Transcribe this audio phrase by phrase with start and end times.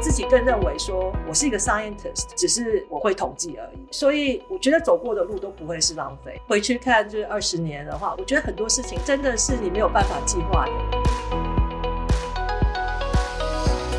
[0.00, 3.78] 自己更认为说，我是一个 scientist，只是我会统计而已。
[3.90, 6.40] 所以我觉得走过的路都不会是浪费。
[6.46, 10.72] 回去看这二十年的话，我觉得很多事情真的是你没有办法计划的。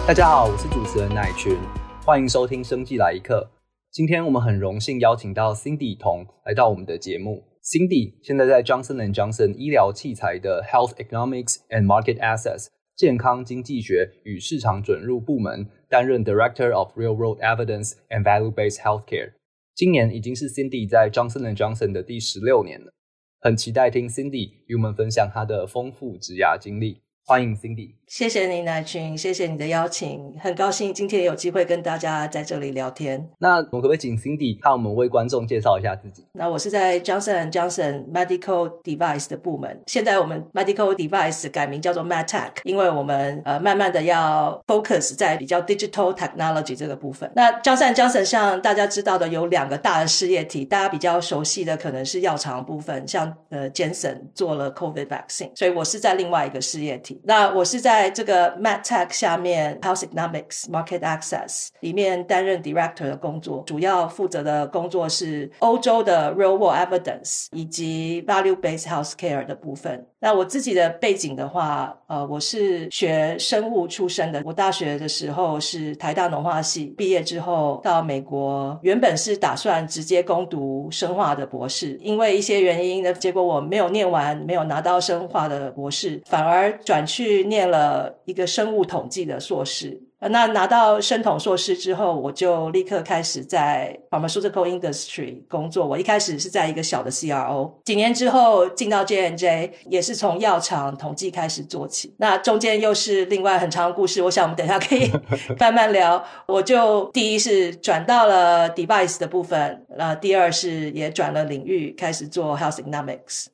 [0.07, 1.57] 大家好，我是主持人乃群，
[2.05, 3.49] 欢迎收听《生计来一课》。
[3.91, 7.43] 今天我们很荣幸邀请到 Cindy 童来到我们的节目。
[7.61, 12.67] Cindy 现在在 Johnson and & Johnson 医疗器材的 Health Economics and Market Access。
[12.95, 19.33] 健康经济学与市场准入部门担任 Director of Real World Evidence and Value-Based Healthcare，
[19.73, 22.93] 今年已经是 Cindy 在 Johnson & Johnson 的第十六年了，
[23.41, 27.01] 很期待听 Cindy 与我们分享她的丰富职涯经历。
[27.25, 33.29] 欢迎 Cindy，谢谢你乃群，谢谢你的邀请，很高兴今天有机会跟大家在这里聊天。
[33.37, 36.25] 那我可不可以请 Cindy 和我们为观众介绍一下自己？
[36.31, 47.31] 那我是在 Johnson & Johnson Medical Device 的部门，现在我们 Medical Device 改名叫做 MedTech，因为我们呃慢慢的要 focus 在比较 Digital Technology 这个部分。
[47.35, 57.08] 那 Johnson & Johnson 像大家知道的有两个大的事业体，大家比较熟悉的可能是药厂部分，像呃 Janssen 做了 COVID Vaccine，所以我是在另外一个事业体。
[57.23, 69.45] 那我是在这个 MedTech 下面 House Economics Market Access 里面担任 Director 的工作，主要负责的工作是欧洲的 Real World Evidence 以及 Value-Based Healthcare
[69.45, 70.05] 的部分。
[70.21, 74.41] 那我自己的背景的话，呃，我是学生物出身的。
[74.43, 90.01] 我大学的时候是台大农化系，毕业之后到美国，原本是打算直接攻读生化的博士，因为一些原因呢，结果我没有念完，没有拿到生化的博士，反而转去念了一个生物统计的硕士。
[90.21, 95.87] 那拿到生统硕士之后，我就立刻开始在 pharmaceutical industry 工作。
[95.87, 102.13] 我一开始是在一个小的 CRO，几年之后进到 J&J，也是从药厂统计开始做起。
[102.17, 105.09] 那中间又是另外很长的故事，我想我们等一下可以
[105.57, 106.23] 慢慢聊。
[106.47, 113.45] 我就第一是转到了 device 的部分，那第二是也转了领域，开始做 health economics。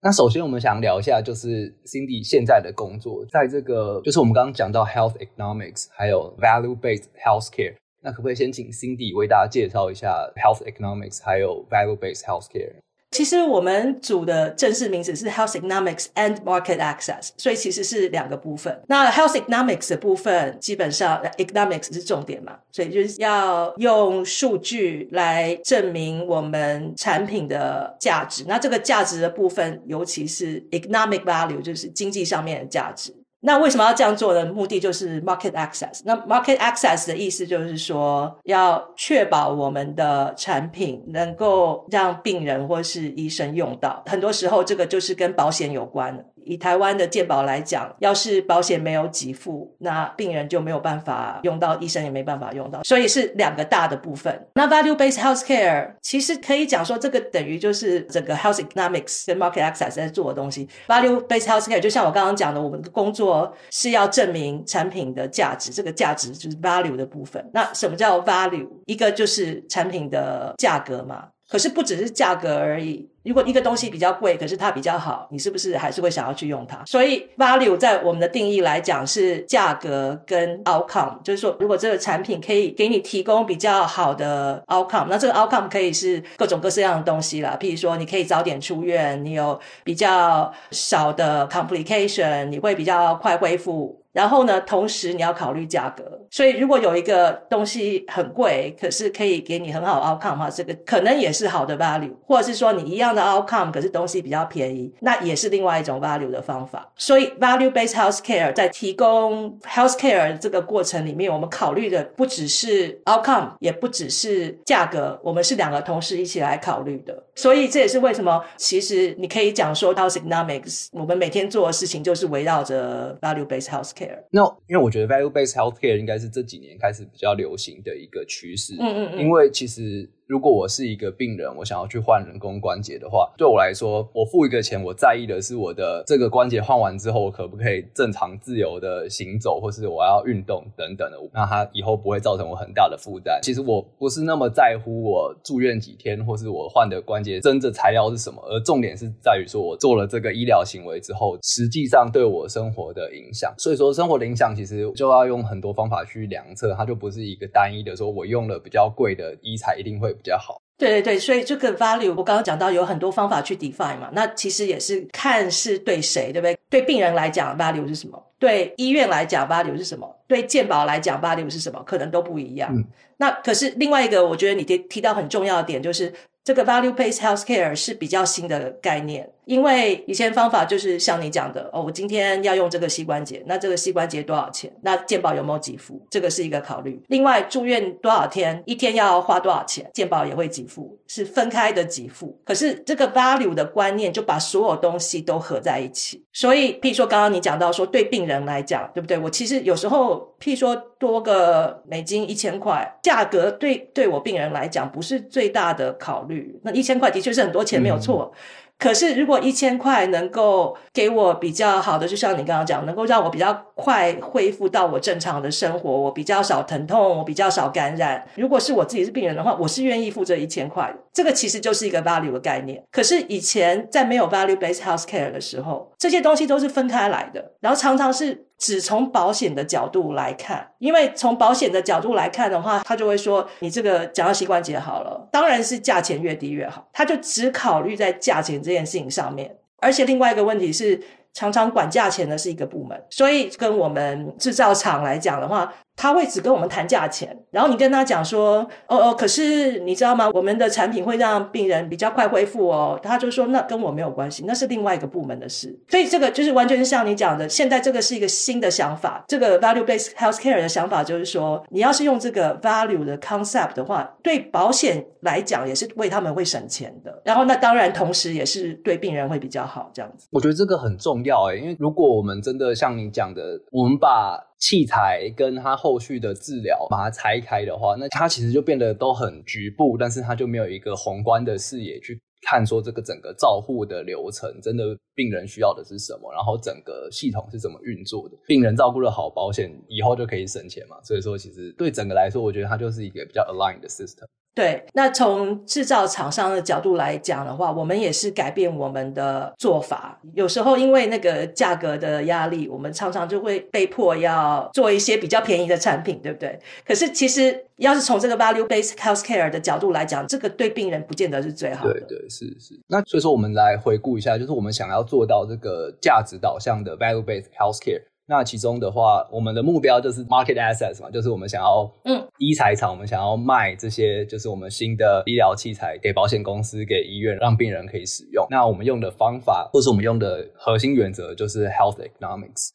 [0.00, 7.74] 那首先我们想聊一下，就是 Cindy 现在的工作，在这个就是我们刚刚讲到 Health Economics，还有 Value-Based Healthcare。
[8.00, 12.76] 那可不可以先请 Cindy 为大家介绍一下 Health Economics，还有 Value-Based Healthcare？
[13.10, 18.80] 其实我们组的正式名字是 Health Economics and Market Access，所以其实是两个部分。
[18.86, 28.44] 那 Health Economics 的部分，基本上 Economics 是重点嘛，所以就是要用数据来证明我们产品的价值。
[28.46, 33.14] 那这个价值的部分，尤其是 Economic Value，就是经济上面的价值。
[33.40, 36.00] 那为什么要这样做的目的就是 market access。
[36.04, 44.02] 那 market access 的意思就是说，要确保我们的产品能够让病人或是医生用到。
[44.06, 46.24] 很多时候，这个就是跟保险有关。
[46.48, 54.46] 以台湾的健保来讲，要是保险没有给付，那病人就没有办法用到，医生也没办法用到，所以是两个大的部分。
[54.54, 60.66] 那 value-based healthcare 其实可以讲说，这个等于就是整个 health economics 跟 market access 在做的东西。
[60.86, 67.46] value-based healthcare 就像我刚刚讲的，我们的工作是要证明产品的价值，这个价值就是 value 的部分。
[67.52, 68.66] 那什么叫 value？
[68.86, 71.26] 一个就是产品的价格嘛。
[71.48, 73.08] 可是不只是价格而已。
[73.24, 76.82] 如果一个东西比较贵，可是它比较好，你是不是还是会想要去用它？
[76.86, 87.56] 所以 value 在我们的定义来讲是价格跟 outcome，就是说，如果这个产品可以给你提供比较好的 outcome，那这个 outcome 可以是各种各式样的东西啦。
[87.60, 93.97] 譬如说，你可以早点出院，你有比较少的 complication，你会比较快恢复。
[94.12, 106.90] 然后呢，同时你要考虑价格，所以如果有一个东西很贵，可是可以给你很好 outcome 的话，这个可能也是好的 value，或者是说你一样的 outcome，可是东西比较便宜，那也是另外一种 value 的方法。
[106.96, 117.22] 所以 value-based healthcare 在提供 healthcare 这个过程里面，我们考虑的不只是 outcome，也不只是价格，我们是两个同时一起来考虑的。
[117.36, 123.97] 所以这也是为什么，其实你可以讲说 health economics，我们每天做的事情就是围绕着 value-based healthcare。
[124.30, 128.74] 那因为我觉得 value-based healthcare 应该是这几年开始比较流行的一个趋势。
[128.78, 129.20] 嗯嗯嗯。
[129.20, 130.08] 因为其实。
[130.28, 143.40] 如果我是一个病人，我想要去换人工关节的话，对我来说，我付一个钱，我在意的是我的这个关节换完之后，我可不可以正常自由的行走，或是我要运动等等的，那它以后不会造成我很大的负担。
[143.42, 153.54] 其实我不是那么在乎我住院几天，或是我换的关节针的材料是什么，而重点是在于说我做了这个医疗行为之后，实际上对我生活的影响。
[153.56, 160.60] 所以说，生活的影响其实就要用很多方法去量测，它就不是一个单一的说，我用了比较贵的医材一定会比较好。
[160.76, 166.56] 对对对，所以这个 value 我刚刚讲到有很多方法去 define 嘛，那其实也是看是对谁，对不对？
[166.70, 168.22] 对病人来讲，value 是什么？
[168.38, 170.08] 对医院来讲，value 是什么？
[170.26, 171.82] 对健保来讲，value 是什么？
[171.84, 172.72] 可能都不一样。
[172.72, 172.84] 嗯、
[173.16, 176.12] 那可是另外一个，我觉得你提提到很重要的点就是。
[176.44, 184.70] 这个 value-based healthcare 是比较新的概念，因为以前方法就是像你讲的，哦，我今天要用这个膝关节，那这个膝关节多少钱？
[184.82, 185.98] 那健保有没有给付？
[186.10, 187.02] 这个是一个考虑。
[187.08, 189.90] 另外住院多少天，一天要花多少钱？
[189.94, 192.38] 健保也会给付，是分开的给付。
[192.44, 196.22] 可是这个 value 的观念就把所有东西都合在一起。
[196.34, 199.16] 所以，譬如说刚刚你讲到说，对病人来讲，对不对？
[199.16, 206.60] 我其实有时候，譬如说多个美金一千块，价格对对我病人来讲不是最大的考虑。
[206.62, 208.30] 那一千块的确是很多钱，没有错。
[208.78, 218.24] 可是，如果一千块能够给我比较好的，就像你刚刚讲，能够让我比较快恢复到我正常的生活，我比较少疼痛，我比较少感染。
[218.36, 220.94] 如果是我自己是病人的话，我是愿意付这一千块。
[221.12, 222.80] 这个其实就是一个 value 的概念。
[222.92, 241.00] 可是以前在没有 value-based healthcare 的时候，这些东西都是分开来的，然后常常是只从保险的角度来看，因为从保险的角度来看的话，他就会说你这个讲到膝关节好了，当然是价钱越低越好，他就只考虑在价钱这件事情上面，而且另外一个问题是，
[241.32, 245.72] 常常管价钱的是一个部门，所以跟我们制造厂来讲的话。
[245.98, 250.30] 他会只跟我们谈价钱，然后你跟他讲说，哦哦，可是你知道吗？
[250.32, 252.98] 我们的产品会让病人比较快恢复哦。
[253.02, 255.76] 他就说，那跟我没有关系，那是另外一个部门的事。
[255.88, 259.24] 所以这个就是完全像你讲的，现在这个是一个新的想法。
[259.26, 267.20] 这个 value-based healthcare 的想法就是说，你要是用这个 value 的 concept 的话，对保险来讲也是为他们会省钱的。
[267.24, 270.28] 然后那当然同时也是对病人会比较好，这样子。
[270.30, 273.42] 我觉得这个很重要诶，因为如果我们真的像你讲的，
[273.72, 288.36] 我们把器材跟它后续的治疗把它拆开的话，那它其实就变得都很局部，但是它就没有一个宏观的视野去看说这个整个照护的流程，真的病人需要的是什么，然后整个系统是怎么运作的。
[288.46, 290.96] 病人照顾的好，保险以后就可以省钱嘛。
[291.02, 294.26] 所以说，其实对整个来说，我觉得它就是一个比较 aligned 的 system。
[294.58, 300.20] 对，那从制造厂商的角度来讲的话，我们也是改变我们的做法。
[300.34, 306.58] 有时候因为那个价格的压力，我们常常就会被迫要做一些比较便宜的产品，对不对？
[306.84, 311.92] 可是其实要是从这个 value-based healthcare 的角度来讲，这个对病人不见得是最好的。
[311.92, 312.74] 对对是是。
[312.88, 318.02] 那所以说，我们来回顾一下，就是我们想要做到这个价值导向的 value-based healthcare。
[318.28, 328.46] 那其中的话，我们的目标就是 market assets 嘛，就是我们想要，嗯，医材厂，我们想要卖这些，就是我们新的医疗器材给保险公司、给医院，让病人可以使用。
[328.50, 332.68] 那我们用的方法，或是我们用的核心原则，就是 health economics。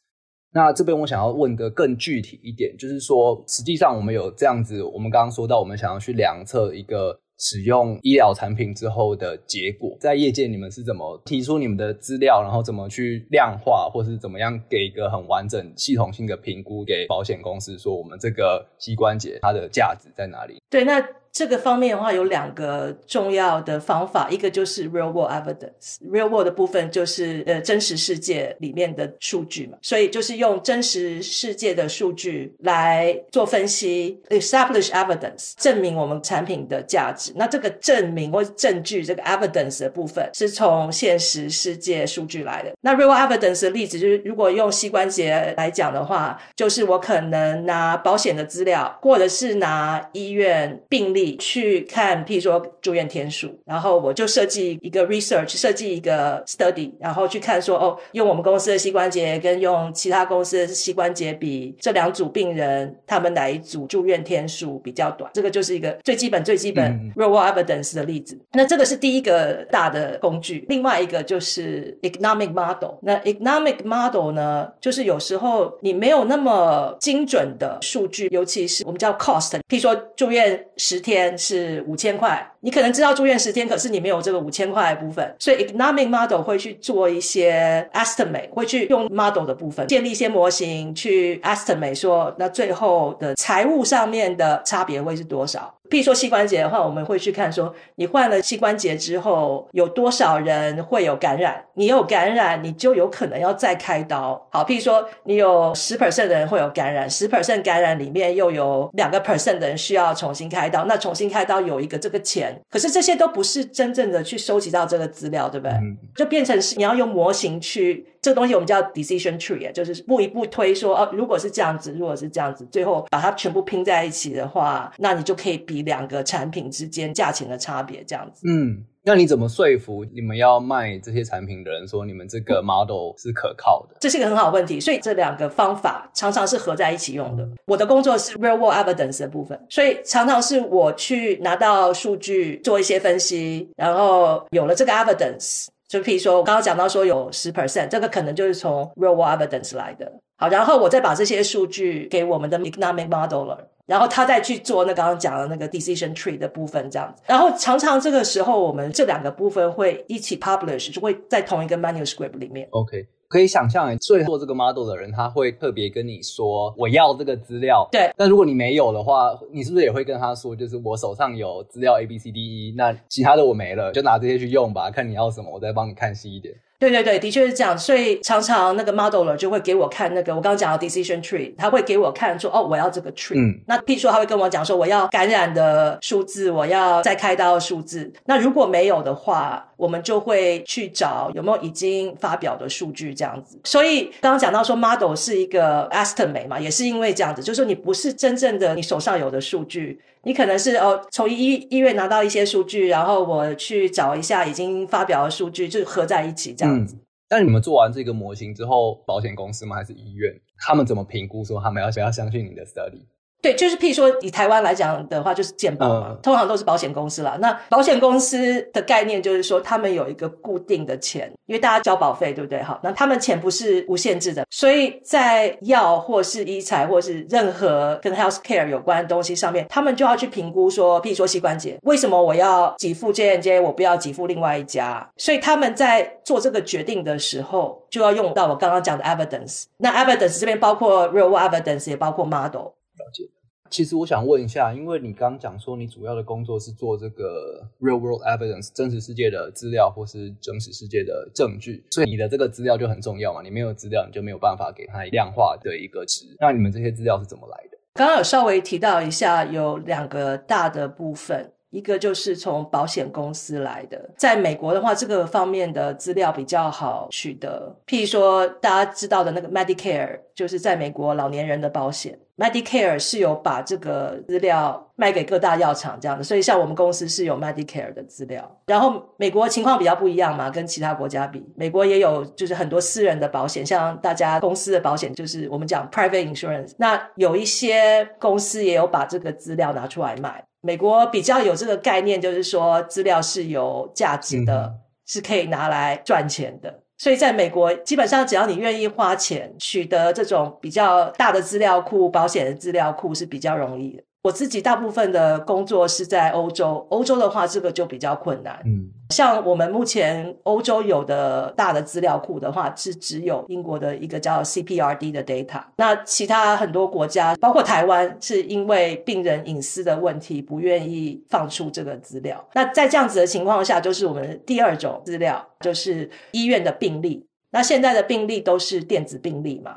[0.52, 7.20] 那这边我想要问的更具体一点，就是说，实际上我们有这样子，我们刚刚说到，我们想要去量测一个。
[7.38, 20.58] 使用医疗产品之后的结果，在业界你们是怎么提出你们的资料，然后怎么去量化，或是怎么样给一个很完整系统性的评估给保险公司，说我们这个膝关节它的价值在哪里？
[20.74, 21.06] 对，那。
[21.36, 25.96] 这个方面的话，有两个重要的方法，一个就是 real world evidence。
[26.08, 37.32] real world 的部分就是呃真实世界里面的数据嘛，所以就是用真实世界的数据来做分析，establish evidence，证明我们产品的价值。
[37.34, 42.70] 那这个证明或证据，这个 evidence 的部分是从现实世界数据来的。
[42.82, 51.36] 那 real evidence 的例子就是，如果用膝关节来讲的话，就是我可能拿保险的资料，或者是拿医院病例。
[51.36, 65.30] 去看，譬如说住院天数，然后我就设计一个 research，设计一个 study，然后去看说，哦，用我们公司的膝关节跟用其他公司的膝关节比，这两组病人他们哪一组住院天数比较短？
[65.34, 68.38] 这个就是一个最基本、最基本 real world evidence 的例子。
[68.52, 70.64] 那这个是第一个大的工具。
[70.68, 72.94] 另外一个就是 economic model。
[73.02, 81.34] 那 economic model 呢，就是有时候你没有那么精准的数据，尤其是我们叫 cost，譬如说住院十天。
[81.36, 95.74] 是五千块，你可能知道住院十天，可是你没有这个五千块的部分，所以 economic model 会去做一些 estimate，会去用 model 的部分建立一些模型去 estimate 说，那最后的财务上面的差别会是多少。
[95.90, 101.62] 譬如说膝关节的话，我们会去看说，你换了膝关节之后，有多少人会有感染？
[101.74, 104.48] 你有感染，你就有可能要再开刀。
[104.50, 115.72] 好，譬如说你有十 percent 的人会有感染，十 percent 感染里面又有两个 percent 的人需要重新开刀，那重新开刀有一个这个钱，可是这些都不是真正的去收集到这个资料，对不对？
[115.74, 128.48] 嗯、就变成是你要用模型去这个东西我们叫 decision tree，就是一步一步推说，哦，如果是这样子，如果是这样子，最后把它全部拼在一起的话，那你就可以比两个产品之间价钱的差别这样子。
[128.48, 128.86] 嗯。
[129.06, 133.96] 那你怎么说服你们要卖这些产品的人说你们这个 model 是可靠的？
[134.00, 137.46] 这是一个很好的问题，所以这两个方法常常是合在一起用的。
[137.66, 150.10] 我的工作是 real world evidence 的部分，所以常常是我去拿到数据做一些分析，然后有了这个 evidence，就譬如说我刚刚讲到说有十 percent，这个可能就是从 real world evidence 来的。
[150.36, 153.58] 好，然后我再把这些数据给我们的 economic modeler。
[153.86, 157.22] 然后他再去做那刚刚讲的那个 decision tree 的部分，这样子。
[157.26, 162.66] 然后常常这个时候，我们这两个部分会一起 publish，就会在同一个 manuscript 里面。
[162.70, 167.84] OK，可以想象，所以做这个 model 的人，他会特别跟你说我要这个资料。
[167.90, 168.08] 对。
[168.16, 176.54] 但如果你没有的话，你是不是也会跟他说，就是我手上有资料 A B C D E，那其他的我没了，就拿这些去用吧，看你要什么，我再帮你看细一点。
[176.90, 183.38] 对对对，的确是这样，所以常常那个 modeler 就会给我看那个我刚刚讲的 decision tree，他会给我看说，哦，我要这个 tree。
[183.38, 183.58] 嗯。
[183.66, 188.12] 那譬如说他会跟我讲说，我要感染的数字，我要再开刀的数字。
[188.26, 193.58] 那如果没有的话，我们就会去找有没有已经发表的数据这样子。
[193.64, 200.00] 所以刚刚讲到说 model 是一个 estimate 嘛，也是因为这样子，就是说你不是真正的你手上有的数据。
[200.24, 206.94] 你可能是哦，从医医院拿到一些数据，然后我去找一下已经发表的数据，就合在一起这样子。
[206.94, 209.76] 嗯，但你们做完这个模型之后，保险公司吗？
[209.76, 210.32] 还是医院？
[210.66, 213.02] 他们怎么评估说他们要不要相信你的 study？
[213.44, 217.36] 对，就是譬如说以台湾来讲的话，就是健保嘛，嗯、通常都是保险公司啦。
[217.42, 222.62] 那保险公司的概念就是说，他们有一个固定的钱，因为大家交保费，对不对？
[222.62, 235.06] 好，那他们钱不是无限制的，所以在药或是医材或是任何跟 healthcare 有关的东西上面，他们就要去评估说，譬如说膝关节，为什么我要给付 J&J，我不要给付另外一家？
[235.18, 239.64] 所以他们在做这个决定的时候，就要用到我刚刚讲的 evidence。
[239.76, 242.68] 那 evidence 这边包括 real world evidence，也包括 model。
[243.04, 243.28] 了解。
[243.70, 253.42] 其实我想问一下，因为你刚刚讲说你主要的工作是做这个 real world evidence 真实世界的资料或是真实世界的证据，所以你的这个资料就很重要嘛。
[253.42, 256.26] 你没有资料，你就没有办法给它量化的一个值。
[256.38, 257.78] 那你们这些资料是怎么来的？
[257.94, 261.53] 刚刚有稍微提到一下，有两个大的部分。
[261.74, 267.74] 一个就是从保险公司来的，在美国的话，这个方面的资料比较好取得。
[267.84, 278.48] 譬如说，大家知道的那个 Medicare，就是在美国老年人的保险，Medicare 是有把这个资料卖给各大药厂这样的，所以像我们公司是有 Medicare 的资料。
[278.66, 286.72] 然后美国情况比较不一样嘛，跟其他国家比，美国也有就是很多私人的保险，像大家公司的保险，就是我们讲 private insurance。
[286.76, 290.44] 那有一些公司也有把这个资料拿出来卖。
[290.64, 296.80] 美国比较有这个概念，就是说资料是有价值的，嗯、是可以拿来赚钱的。
[296.96, 304.02] 所以在美国，基本上只要你愿意花钱取得这种比较大的资料库，保险的资料库是比较容易的。
[304.22, 308.58] 我自己大部分的工作是在欧洲，欧洲的话这个就比较困难。
[308.64, 315.62] 嗯，像我们目前欧洲有的大的资料库的话，是只有英国的一个叫 CPRD 的 data。
[315.76, 322.44] 那其他很多国家，包括台湾，是因为病人隐私的问题，不愿意放出这个资料。
[322.54, 327.24] 那在这样子的情况下，就是我们第二种资料，就是医院的病例。
[327.50, 329.76] 那现在的病例都是电子病例嘛？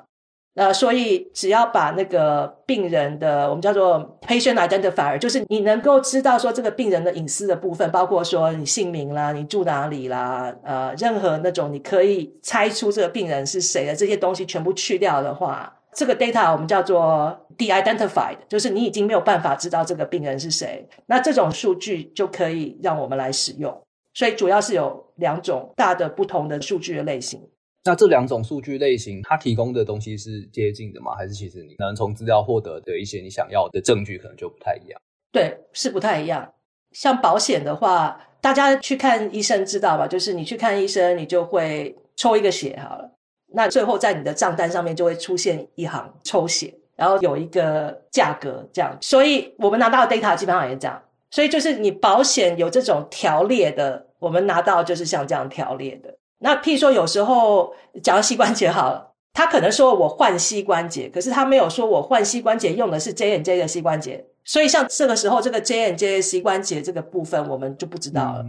[0.57, 20.89] 呃，所以只要把那个病人的我们叫做 patient identifier，就是你能够知道说这个病人的隐私的部分，包括说你姓名啦、你住哪里啦，呃，任何那种你可以猜出这个病人是谁的这些东西全部去掉的话，这个 data 我们叫做 de-identified，就是你已经没有办法知道这个病人是谁。
[21.05, 23.79] 那这种数据就可以让我们来使用。
[24.15, 27.47] 所以主要是有两种大的不同的数据的类型。
[27.87, 31.15] 那这两种数据类型，它提供的东西是接近的吗？
[31.15, 34.99] 还是其实你能从资料获得的一些你想要的证据，可能就不太一样？
[35.31, 36.53] 对，是不太一样。
[36.91, 40.05] 像保险的话，大家去看医生知道吧？
[40.05, 43.09] 就是你去看医生，你就会抽一个血好了。
[43.53, 48.97] 那最后在你的账单上面就会出现一行抽血，然后有一个价格这样。
[48.99, 51.01] 所以我们拿到的 data 基本上也是这样。
[51.31, 56.13] 所以就是你保险有这种条列的，我们拿到就是像这样条列的。
[56.39, 68.45] 那譬如说，有时候讲到膝关节好了，他可能说我换膝关节，可是他没有说我换膝关节用的是 J N J 的膝关节，所以像这个时候这个 J N J 膝关节这个部分我们就不知道了，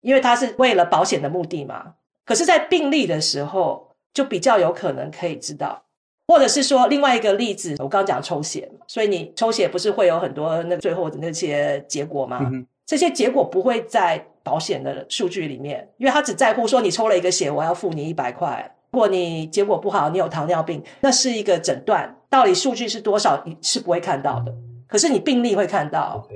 [0.00, 1.94] 因为它是为了保险的目的嘛。
[2.24, 5.82] 可是，在病例的时候就比较有可能可以知道，
[6.28, 12.48] 或者是说另外一个例子，我刚刚讲抽血嘛，所以你抽血不是会有很多那个最后的那些结果吗？
[12.86, 18.76] 这些结果不会在保险的数据里面，因为他只在乎说你抽了一个血，我要付你一百块。
[18.90, 24.52] 如果你结果不好，你有糖尿病，那是一个诊断，到底数据是多少，你是不会看到的。
[24.86, 26.26] 可是你病例会看到。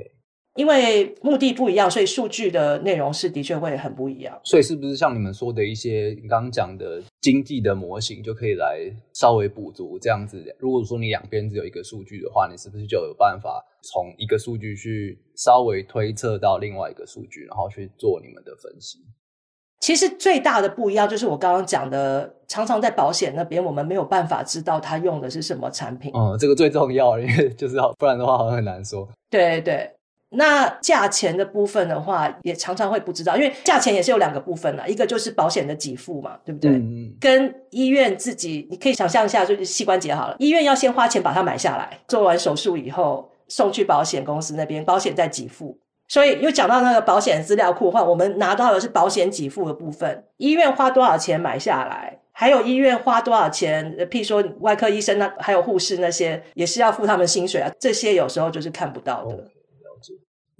[0.57, 4.37] 因为目的不一样，所以数据的内容是的确会很不一样。
[4.43, 8.79] 所以是不是像你们说的一些你刚刚讲的经济的模型，就可以来
[9.13, 10.43] 稍微补足这样子？
[10.59, 18.97] 如果说你两边只有一个数据的话，你是不是就有办法从一个数据去稍微推测到另外一个数据，然后去做你们的分析？
[19.79, 26.11] 其实最大的不一样就是我刚刚讲的，常常在保险那边，我们没有办法知道他用的是什么产品。
[26.15, 29.07] 嗯，这个最重要，因为就是不然的话好像很难说。
[29.29, 29.91] 对对。
[30.29, 36.71] 那价钱的部分的话，也常常会不知道，因为价钱也是有两个部分啦，一个就是保险的给付嘛，对不对？
[36.71, 37.15] 嗯。
[37.19, 45.79] 跟医院自己，你可以想象一下，就是膝关节好了，医院要先花钱把它买下来，做完手术以后送去保险公司那边，保险再给付。
[46.09, 59.43] 所以又讲到那个保险资料库的话，我们拿到的是保险给付的部分，医院花多少钱买下来，还有医院花多少钱，譬如说外科医生那还有护士那些，也是要付他们薪水啊，这些有时候就是看不到的。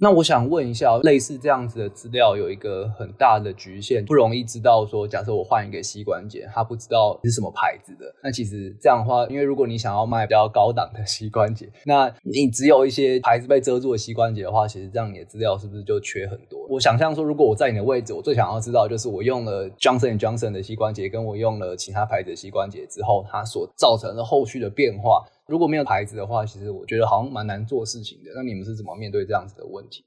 [0.00, 8.06] 那我想问一下，类似这样子的资料有一个很大的局限，不容易知道说，假设我换一个膝关节，他不知道是什么牌子的。
[8.22, 16.64] 那其实这样的话，因为如果你想要卖比较高档的膝关节，那你只有一些牌子被遮住的膝关节的话，其实这样你的资料是不是就缺很多？
[16.70, 25.24] 我想象说，如果我在你的位置，我最想要知道就是我用了 Johnson & Johnson 的膝关节，跟我用了其他牌子的膝关节之后，它所造成的后续的变化。
[25.48, 28.30] 如果没有牌子的话，其实我觉得好像蛮难做事情的。
[28.36, 30.04] 那你们是怎么面对这样子的问题？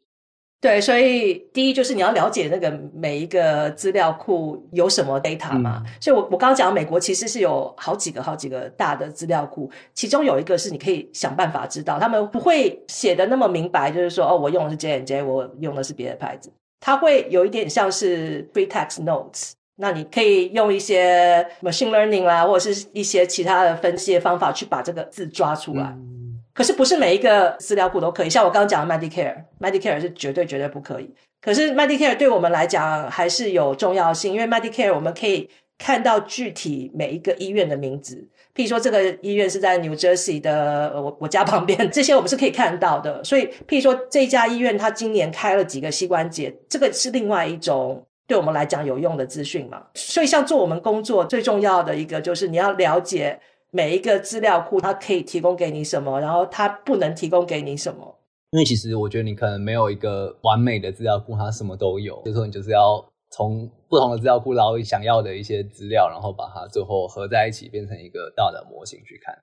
[0.61, 5.81] 对，所以第一就是你要了解那个每一个资料库有什么 data 嘛。
[5.83, 19.53] 嗯、所以我我刚刚讲美国其实是有好几个好几个大的资料库，其中有一个是你可以想办法知道，他们不会写的那么明白，就是说哦，我用的是 J&J，我用的是别的牌子，它会有一点像是 free text notes。
[19.81, 25.85] 那你可以用一些 machine learning 啦，或者是一些其他的分析的方法去把这个字抓出来。
[25.85, 31.11] 嗯、可是不是每一个资料库都可以，像我刚刚讲的 Medicare，Medicare 是绝对绝对不可以。
[31.41, 38.23] 可是 Medicare 对我们来讲还是有重要性，因为 Medicare 我们可以看到具体每一个医院的名字，
[38.55, 43.23] 譬如说这个医院是在 New Jersey 的，我我家旁边，这些我们是可以看到的。
[43.23, 48.05] 所以譬如说这家医院它今年开了几个膝关节，这个是另外一种。
[48.31, 53.37] 对我们来讲有用的资讯嘛，所以像做我们工作最重要的一个就是你要了解
[53.71, 58.17] 每一个资料库，它可以提供给你什么，然后它不能提供给你什么。
[58.51, 69.37] 因为其实我觉得你可能没有一个完美的资料库，它什么都有，就是说你就是要从不同的资料库捞想要的一些资料，然后把它最后合在一起，变成一个大的模型去看。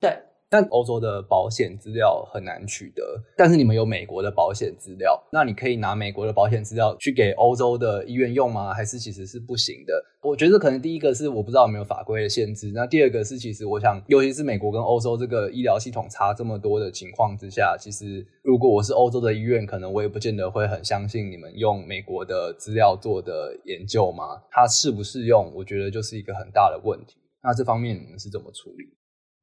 [0.00, 0.18] 对。
[0.52, 3.02] 但欧洲的保险资料很难取得，
[3.38, 8.74] 但是你们有美国的保险资料，那你可以拿美国的保险资料去给欧洲的医院用吗？
[8.74, 9.94] 还是其实是不行的？
[10.20, 24.42] 我觉得可能第一个是我不知道有没有法规的限制，那第二个是其实我想，尤其是美国跟欧洲这个医疗系统差这么多的情况之下，其实如果我是欧洲的医院，可能我也不见得会很相信你们用美国的资料做的研究吗？
[24.50, 25.50] 它适不适用？
[25.54, 27.16] 我觉得就是一个很大的问题。
[27.42, 28.84] 那这方面你们是怎么处理？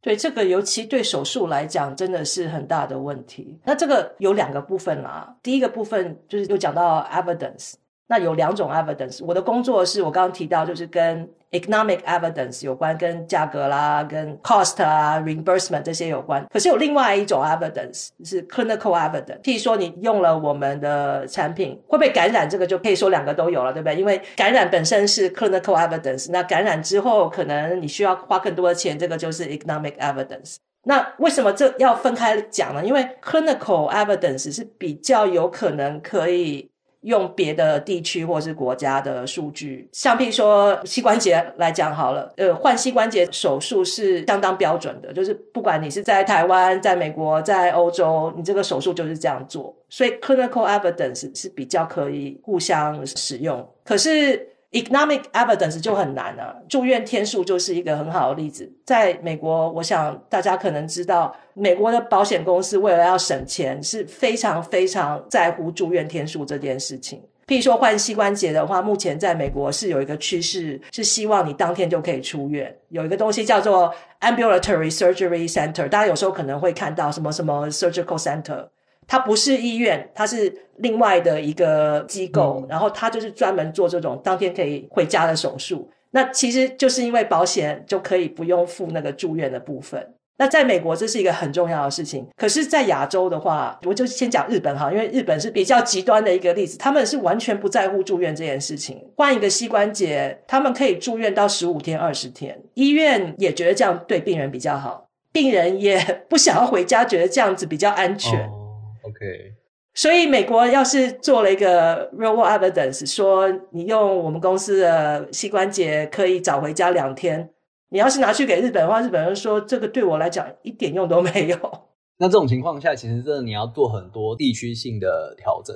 [0.02, 3.60] 对这个，尤其对手术来讲，真的是很大的问题。
[3.66, 7.74] 那这个有两个部分啦，第一个部分就是有讲到 evidence。
[8.08, 16.46] 那有两种 evidence，我的工作是我刚刚提到，就是跟 economic evidence 有关，跟价格啦、跟 cost 啊、reimbursement 这些有关。
[16.52, 23.96] 可是有另外一种 evidence 是 clinical evidence，譬如说你用了我们的产品会不会感染，这个就可以说两个都有了，对不对？
[23.96, 30.58] 因为感染本身是 clinical evidence，那感染之后可能你需要花更多的钱，这个就是 economic evidence。
[30.84, 32.86] 那为什么这要分开讲呢？
[32.86, 36.70] 因为 clinical evidence 是比较有可能可以。
[37.02, 53.68] 用别的地区或是国家的数据，像譬如说膝关节来讲好了，呃，换膝关节手术是相当标准的，就是不管你是在台湾、在美国、在欧洲，你这个手术就是这样做，所以 clinical evidence 是比较可以互相使用。
[53.84, 54.48] 可是。
[54.72, 58.72] Economic evidence 就很难了，住院天数就是一个很好的例子。
[58.86, 67.22] 在美国，我想大家可能知道，美国的保险公司为了要省钱，是非常非常在乎住院天数这件事情。
[67.48, 72.74] 譬如说换膝关节的话，目前在美国是有一个趋势，是希望你当天就可以出院。
[72.90, 73.92] 有一个东西叫做
[74.22, 78.68] Ambulatory Surgery Center，大家有时候可能会看到什么什么 Surgical Center。
[79.08, 85.90] 它不是医院，它是另外的一个机构，嗯、然后它就是专门做这种当天可以回家的手术。
[86.12, 90.14] 那其实就是因为保险就可以不用付那个住院的部分。
[90.40, 106.00] 那在美国这是一个很重要的事情，可是，在亚洲的话，我就先讲日本哈，因为日本是比较极端的一个例子，他们是完全不在乎住院这件事情，换一个膝关节，他们可以住院到十五天、二十天，医院也觉得这样对病人比较好，病人也
[106.30, 108.40] 不想要回家，觉得这样子比较安全。
[108.48, 109.56] Oh, OK，
[109.94, 117.50] 所以美国要是做了一个 real world evidence，说你用我们公司的膝关节可以早回家两天。
[117.90, 121.58] 你要是拿去给日本的话，日本人说这个对我来讲一点用都没有。
[122.20, 125.76] 那这种情况下，其实真的你要做很多地区性的调整。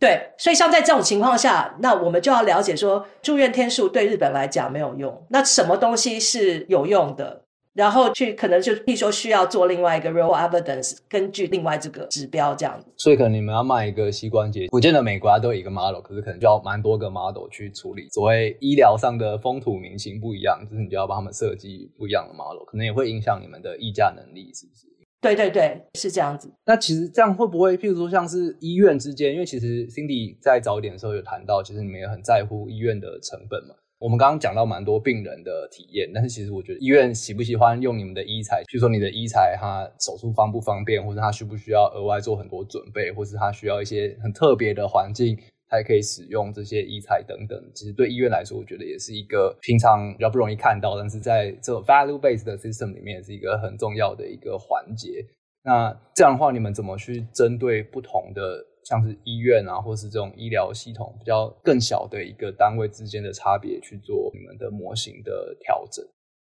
[0.00, 5.26] 对，所以像在这种情况下，那我们就要了解说，住院天数对日本来讲没有用。
[5.30, 7.42] 那什么东西是有用的？
[7.74, 12.86] 然后去可能就，譬如说需要做另外一个 real evidence，根据另外这个指标这样子。
[12.96, 18.08] 所以可能你们要卖一个膝关节，不见得每国都有一个 model，可是可能就要蛮多个 model 去处理。
[18.10, 24.88] 所谓医疗上的风土民情不一样，就是你就要帮他们设计不一样的 model，可能也会影响你们的议价能力，是不是？
[25.20, 26.48] 对对对，是这样子。
[26.64, 33.74] 那其实这样会不会，譬如说像是医院之间，因为其实 Cindy 在早一点的时候有谈到，其实你们也很在乎医院的成本嘛。
[34.00, 45.36] 我们刚刚讲到蛮多病人的体验，但是其实我觉得医院喜不喜欢用你们的医材，比如说你的医材，它手术方不方便，或者它需不需要额外做很多准备，或是它需要一些很特别的环境，
[45.68, 47.60] 才可以使用这些医材等等。
[47.74, 55.26] 其实对医院来说，我觉得也是一个平常比较不容易看到，但是在这 value based 的 system 里面，也是一个很重要的一个环节。
[55.64, 58.64] 那这样的话，你们怎么去针对不同的？
[58.84, 66.04] 像是医院啊，或是这种医疗系统比较更小的一个单位之间的差别，去做你们的模型的调整。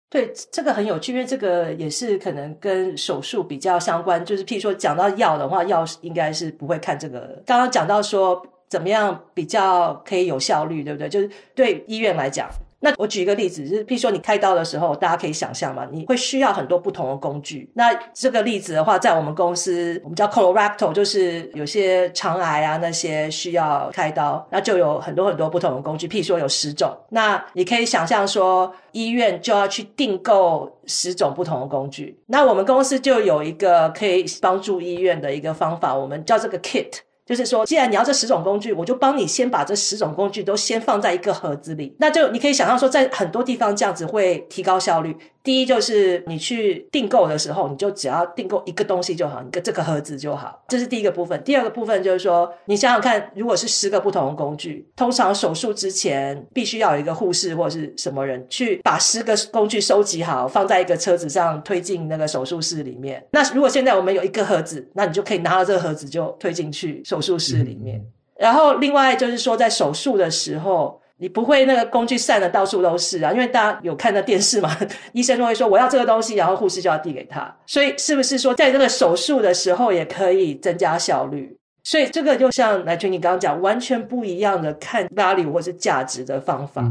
[0.10, 4.26] 对，这个很有趣，因为这个也是可能跟手术比较相关。
[4.26, 7.42] 就是譬如说讲到药的话，药应该是不会看这个。
[7.46, 11.08] 刚刚讲到说怎么样比较可以有效率，对不对？
[11.08, 12.50] 就是对医院来讲。
[12.84, 17.70] 那我举一个例子，就是譬如说你开刀的时候，大家可以想象嘛，你会需要很多不同的工具。
[17.76, 26.92] 那这个例子的话，在我们公司，我们叫 colorectal，就是有些肠癌啊那些需要开刀，那就有很多很多不同的工具，譬如说有十种。
[27.10, 32.20] 那你可以想象说，医院就要去订购十种不同的工具。
[32.26, 37.02] 那我们公司就有一个可以帮助医院的一个方法，我们叫这个 kit。
[37.26, 41.96] 就是说，既然你要这十种工具，我就帮你先把这十种工具都先放在一个盒子里。
[42.00, 45.16] 那就你可以想象说，在很多地方这样子会提高效率。
[45.44, 50.64] 第一就是你去订购的时候，你就只要订购一个东西就好，一个这个盒子就好。
[50.68, 51.44] 这是第一个部分。
[51.44, 63.26] 第二个部分就是说，你想想看，如果是十个不同的工具，通常手术之前必须要有一个护士或者是什么人去把十个工具收集好，放在一个车子上推进那个手术室里面。
[63.32, 68.00] 那如果现在我们有一个盒子，那你就可以拿到这个盒子就推进去手术室里面。
[68.38, 71.01] 然后另外就是说，在手术的时候。
[71.22, 74.76] 你不会那个工具散的到处都是啊，因为大家有看到电视嘛，
[75.14, 77.56] 医生都会说我要这个东西，然后护士就要递给他。
[77.68, 81.56] 所以是不是说在这个手术的时候也可以增加效率？
[81.84, 86.84] 所以这个就像乃群你刚刚讲，完全不一样的看 value 或是价值的方法。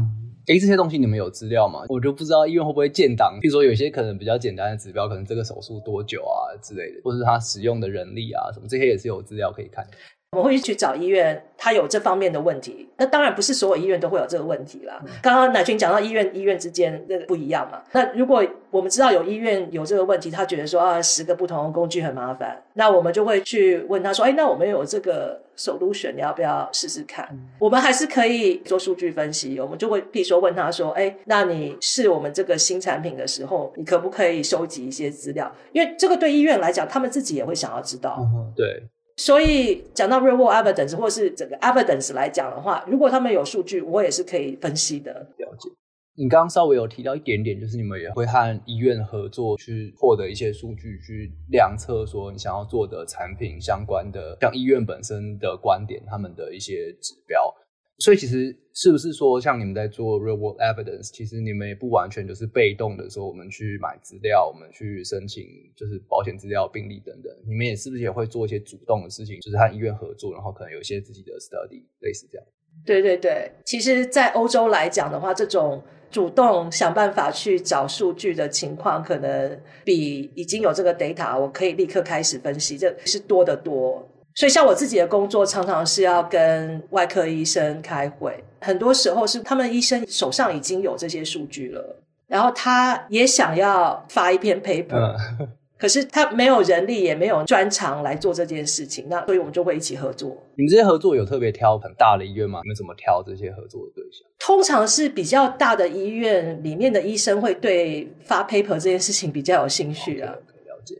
[0.47, 1.81] 诶，这些东西你们有资料吗？
[1.89, 9.85] 我就不知道医院会不会建档，譬如说有些可能比较简单的指标，可能这个手术多久啊之类的，或是他使用的人力啊什么，这些也是有资料可以看。
[10.33, 12.87] 我们会去找医院，他有这方面的问题。
[12.95, 14.97] 那当然不是所有医院都会有这个问题啦。
[15.21, 17.81] 刚刚乃群讲到医院医院之间那个不一样嘛。
[17.91, 27.27] 那如果我们知道有医院有这个问题，他觉得说啊，十个不同的工具很麻烦，那我们就会去问他说，哎，那我们有这个 solution，你要不要试试看？
[27.33, 27.49] 嗯。
[27.59, 29.59] 我们还是可以做数据分析。
[29.59, 35.53] 我们就会譬如说问他说，哎，那你试我们这个新产品的时候，你可不可以收集一些资料？
[35.73, 38.15] 因为这个对医院来讲，他们自己也会想要知道。
[38.17, 38.81] 嗯，对。
[39.17, 45.13] 所以讲到 real world evidence 或是整个 evidence 来讲的话，如果他们有数据，我也是可以分析的。
[45.37, 45.69] 了解。
[46.13, 57.53] 你刚刚稍微有提到一点点，就是你们也会和医院合作去获得一些数据，去量测说你想要做的产品相关的，像医院本身的观点，他们的一些指标。
[58.01, 72.47] 所以其实是不是说，像你们在做 real world evidence，其实你们也不完全就是被动的说，我们去买资料，我们去申请就是保险资料、病例等等，你们也是不是也会做一些主动的事情，就是和医院合作，然后可能有一些自己的 study，类似这样？
[72.85, 84.07] 对对对，其实，在欧洲来讲的话，这种主动想办法去找数据的情况，可能比已经有这个 data，我可以立刻开始分析，这是多得多。
[84.35, 88.43] 所以，像我自己的工作，常常是要跟外科医生开会。
[88.61, 99.07] 很多时候是他们医生手上已经有这些数据了，然后他也想要发一篇 paper，嗯，可是他没有人力，也没有专长来做这件事情。
[99.09, 100.29] 那所以我们就会一起合作。
[100.55, 102.61] 你们这些合作有特别挑很大的医院吗？
[102.63, 104.25] 你们怎么挑这些合作的对象？
[104.39, 110.33] 通常是比较大的医院里面的医生会对发 paper 这件事情比较有兴趣啊。
[110.33, 110.50] Okay.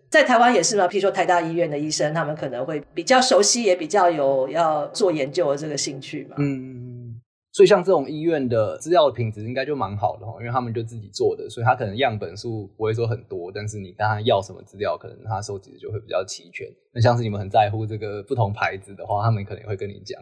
[0.10, 6.36] 在台湾也是嘛，譬如说台大医院的医生，他们可能会比较熟悉，也比较有要做研究的这个兴趣嘛。
[6.40, 16.68] 嗯，所以像这种医院的资料品质应该就蛮好的哈，因为他们就自己做的，所以他可能样本数不会说很多，但是你跟他要什么资料，可能他收集的就会比较齐全。
[16.94, 20.22] 那像是你们很在乎这个不同牌子的话，他们可能会跟你讲。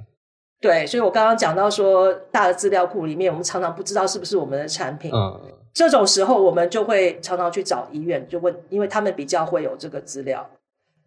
[0.61, 5.09] 对，所以我刚刚讲到说，大的资料库里面，我们常常不知道是不是我们的产品。
[5.13, 5.39] 嗯，
[5.73, 10.49] 这种时候我们就会常常去找医院，就问，因为他们比较会有这个资料。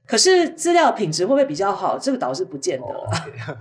[0.05, 1.99] 可是资料品质会不会比较好？
[1.99, 2.87] 这个倒是不见得。
[2.87, 3.07] Oh.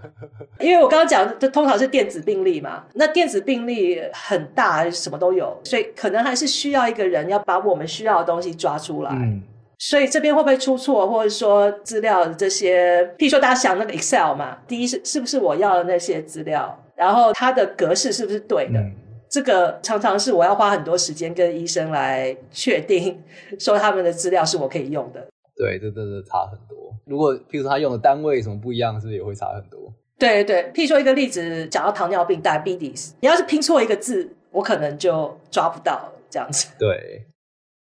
[0.60, 9.12] 因为我刚刚讲，的通常是电子病历嘛，那电子病历很大，什么都有，所以可能还是需要一个人要把我们需要的东西抓出来。
[9.12, 9.44] 嗯
[9.84, 18.80] 所以这边会不会出错，或者说资料的这些，譬如说大家想那个 Excel 嘛，第一是是不是我要的那些资料，然后它的格式是不是对的？
[18.80, 18.92] 嗯、
[19.28, 23.20] 这个常常是我要花很多时间跟医生来确定，
[23.58, 25.28] 说他们的资料是我可以用的。
[25.56, 26.94] 对，这真的差很多。
[27.06, 29.92] 如果譬如说他用的单位什么不一样，是不是也会差很多？
[30.20, 36.68] 对对，譬如说一个例子，讲到糖尿病 diabetes，你要是拼错一个字，我可能就抓不到这样子。
[36.78, 37.26] 对。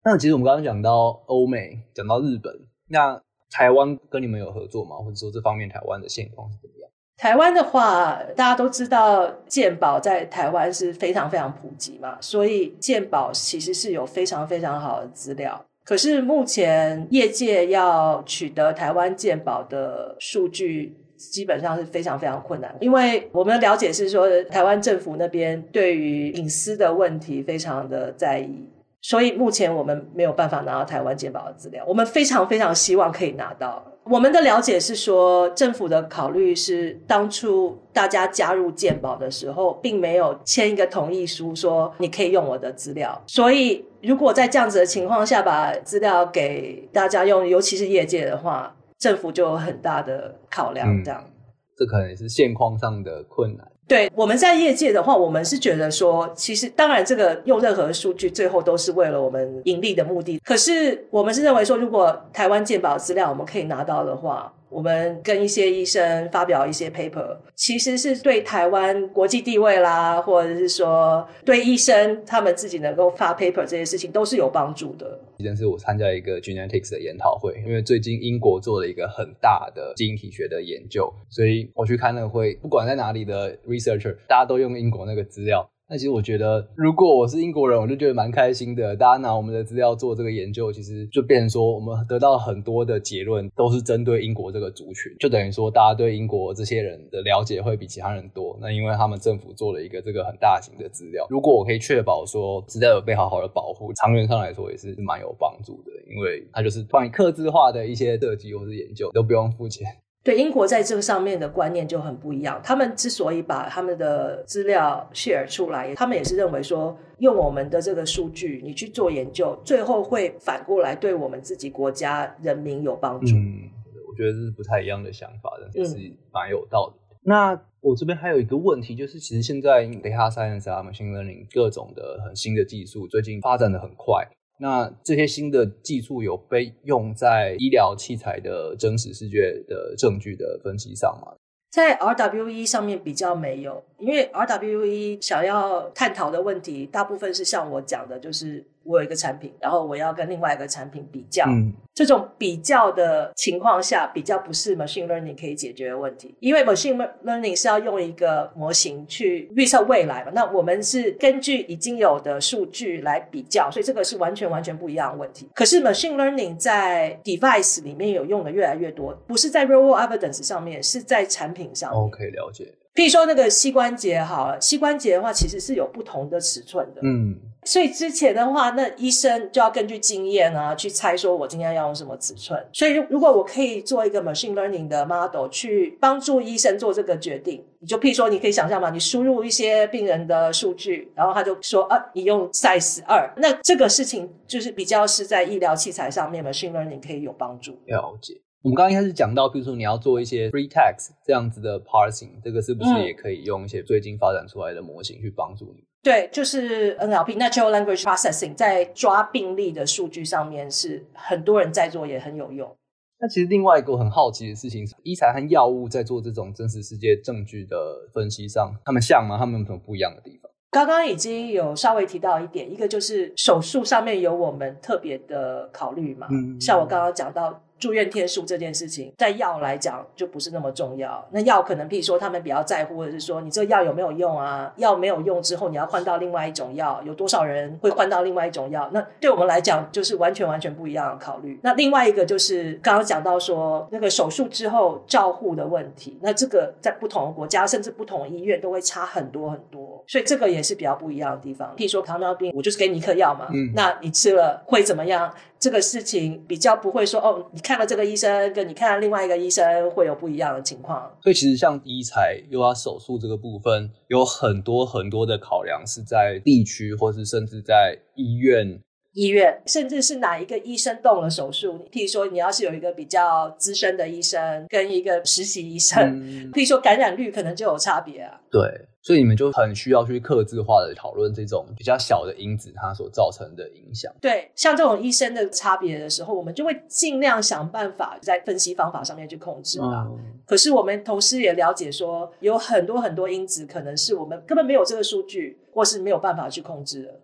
[0.10, 4.96] 那其实我们刚刚讲到欧美，讲到日本，那台湾跟你们有合作吗？
[4.96, 6.90] 或者说这方面台湾的现况是怎么样？
[7.18, 15.62] 台湾的话，大家都知道健保在台湾是非常非常普及嘛，所以健保其实是有非常非常好的资料。
[15.84, 28.66] 可是目前业界要取得台湾健保的数据，基本上是非常非常困难，因为我们的了解是说，台湾政府那边对于隐私的问题非常的在意。
[29.02, 33.84] 所以目前我们没有办法拿到台湾健保的资料，我们非常非常希望可以拿到。
[34.10, 43.22] 我们的了解是说，政府的考虑是当初大家加入健保的时候，并没有签一个同意书，说你可以用我的资料。
[43.28, 51.04] 所以如果在这样子的情况下把资料给大家用，尤其是业界的话，政府就有很大的考量。
[51.04, 51.32] 这样，嗯，
[51.76, 53.68] 这可能是现况上的困难。
[53.88, 60.40] 对，我们在业界的话，我们是觉得说，其实当然这个用任何数据，最后都是为了我们盈利的目的。
[60.44, 64.54] 可是我们是认为说，如果台湾健保资料我们可以拿到的话。
[64.70, 75.18] 我们跟一些医生发表一些 paper，其实是对台湾国际地位啦，或者是说对医生他们自己能够发 paper 这些事情都是有帮助的。
[75.44, 85.70] 但是我参加一个 genetics 的研讨会，因为最近英国做了一个很大的基因体学的研究，所以我去开那个会，不管在哪里的 researcher，大家都用英国那个资料。
[85.90, 88.94] 那其实我觉得，如果我是英国人，我就觉得蛮开心的。
[88.94, 98.58] 大家拿我们的资料做这个研究，其实就变成说，我们得到很多的结论都是针对英国这个族群，就等于说，大家对英国这些人的了解会比其他人多。
[98.60, 109.88] 那因为他们政府做了一个这个很大型的资料，如果我可以确保说资料有被好好的保护，长远上来说也是蛮有帮助的，因为它就是关于客制化的一些设计或是研究都不用付钱。
[110.28, 112.60] 对，英国在这个上面的观念就很不一样。
[112.62, 123.38] 他们之所以把他们的资料 share 出来，他们也是认为说，用我们的这个数据，你去做研究，最后会反过来对我们自己国家人民有帮助。
[123.38, 123.72] 嗯，
[124.06, 125.96] 我觉得这是不太一样的想法，但是
[126.34, 127.16] 蛮有道理的。
[127.16, 127.24] 嗯。
[127.24, 134.28] 那我这边还有一个问题，就是其实现在 data science 啊，machine learning 各种的很新的技术，最近发展的很快。
[134.60, 141.34] 那这些新的技术有被用在医疗器材的真实世界的证据的分析上吗？
[141.70, 148.66] 在 RWE 上面比较没有，因为 RWE 想要探讨的问题，大部分是像我讲的，就是。
[148.88, 156.96] 我有一个产品，然后我要跟另外一个产品比较，嗯，这种比较的情况下，比较不是 machine learning 可以解决的问题，因为 machine
[157.26, 165.50] learning 是要用一个模型去预测未来嘛，那我们是根据已经有的数据来比较，所以这个是完全完全不一样的问题。
[165.54, 172.00] 可是 machine learning 在 device 里面有用的越来越多，不是在 real world evidence 上面，是在产品上面。
[172.00, 172.74] OK，了解。
[172.98, 177.40] 譬如说那个膝关节好了，膝关节的话其实是有不同的尺寸的，嗯。
[177.64, 182.66] 所以之前的话，那医生就要根据经验啊，去猜说我今天要用什么尺寸。
[182.72, 197.78] 所以如果我可以做一个 machine learning 的 model 去帮助医生做这个决定，你就譬如说，你可以想象嘛，你输入一些病人的数据，然后他就说啊，你用 size 二，那这个事情就是比较是在医疗器材上面 machine learning 可以有帮助。
[197.86, 198.42] 了解。
[198.64, 205.84] 我们刚刚一开始讲到，比如说你要做一些 free text 这样子的 parsing，这个是不是也可以用一些最近发展出来的模型去帮助你？
[206.02, 212.76] 对，就是 NLP（Natural Language Processing） 在抓病例的数据上面是很多人在做，也很有用。
[213.20, 217.78] 那其实另外一个我很好奇的事情是，医材和药物在做这种真实世界证据的
[218.14, 219.38] 分析上，他们像吗？
[219.38, 220.52] 他们有什么不一样的地方？
[220.72, 227.64] 刚刚已经有稍微提到一点，一个就是手术上面有我们特别的考虑嘛，嗯，像我刚刚讲到。
[227.80, 231.26] 住院天数这件事情，在药来讲就不是那么重要。
[231.32, 234.72] 那药可能，譬如说，他们比较在乎的是说，你这个药有没有用啊？
[234.78, 238.90] 药没有用之后，你要换到另外一种药，有多少人会换到另外一种药？
[238.94, 241.60] 那对我们来讲，就是完全完全不一样的考虑。
[241.64, 250.04] 那另外一个就是刚刚讲到说，那个手术之后照护的问题，那这个在不同的国家，甚至不同的医院都会差很多很多。
[250.08, 251.74] 所以这个也是比较不一样的地方。
[251.78, 255.32] 譬如说糖尿病，我就是给你一颗药嘛，嗯，那你吃了会怎么样？
[255.60, 261.12] 这个事情比较不会说哦，你看了这个医生，跟你看了另外一个医生会有不一样的情况。
[261.22, 268.80] 所以其实像医材又要手术这个部分，有很多很多的考量是在地区，或是甚至在医院。
[269.14, 271.88] 医院，甚至是哪一个医生动了手术？
[271.92, 278.40] 譬如说，你要是有一个比较资深的医生跟一个实习医生，嗯、譬如说感染率可能就有差别啊。
[278.52, 278.62] 对，
[279.08, 284.14] 所以你们就很需要去克制化的讨论这种比较小的因子它所造成的影响。
[284.20, 290.06] 对，像这种医生的差别的时候，我们就会尽量想办法在分析方法上面去控制嘛。
[290.10, 297.22] 嗯、可是我们同时也了解说，有很多很多因子可能是我们根本没有这个数据，或是没有办法去控制的。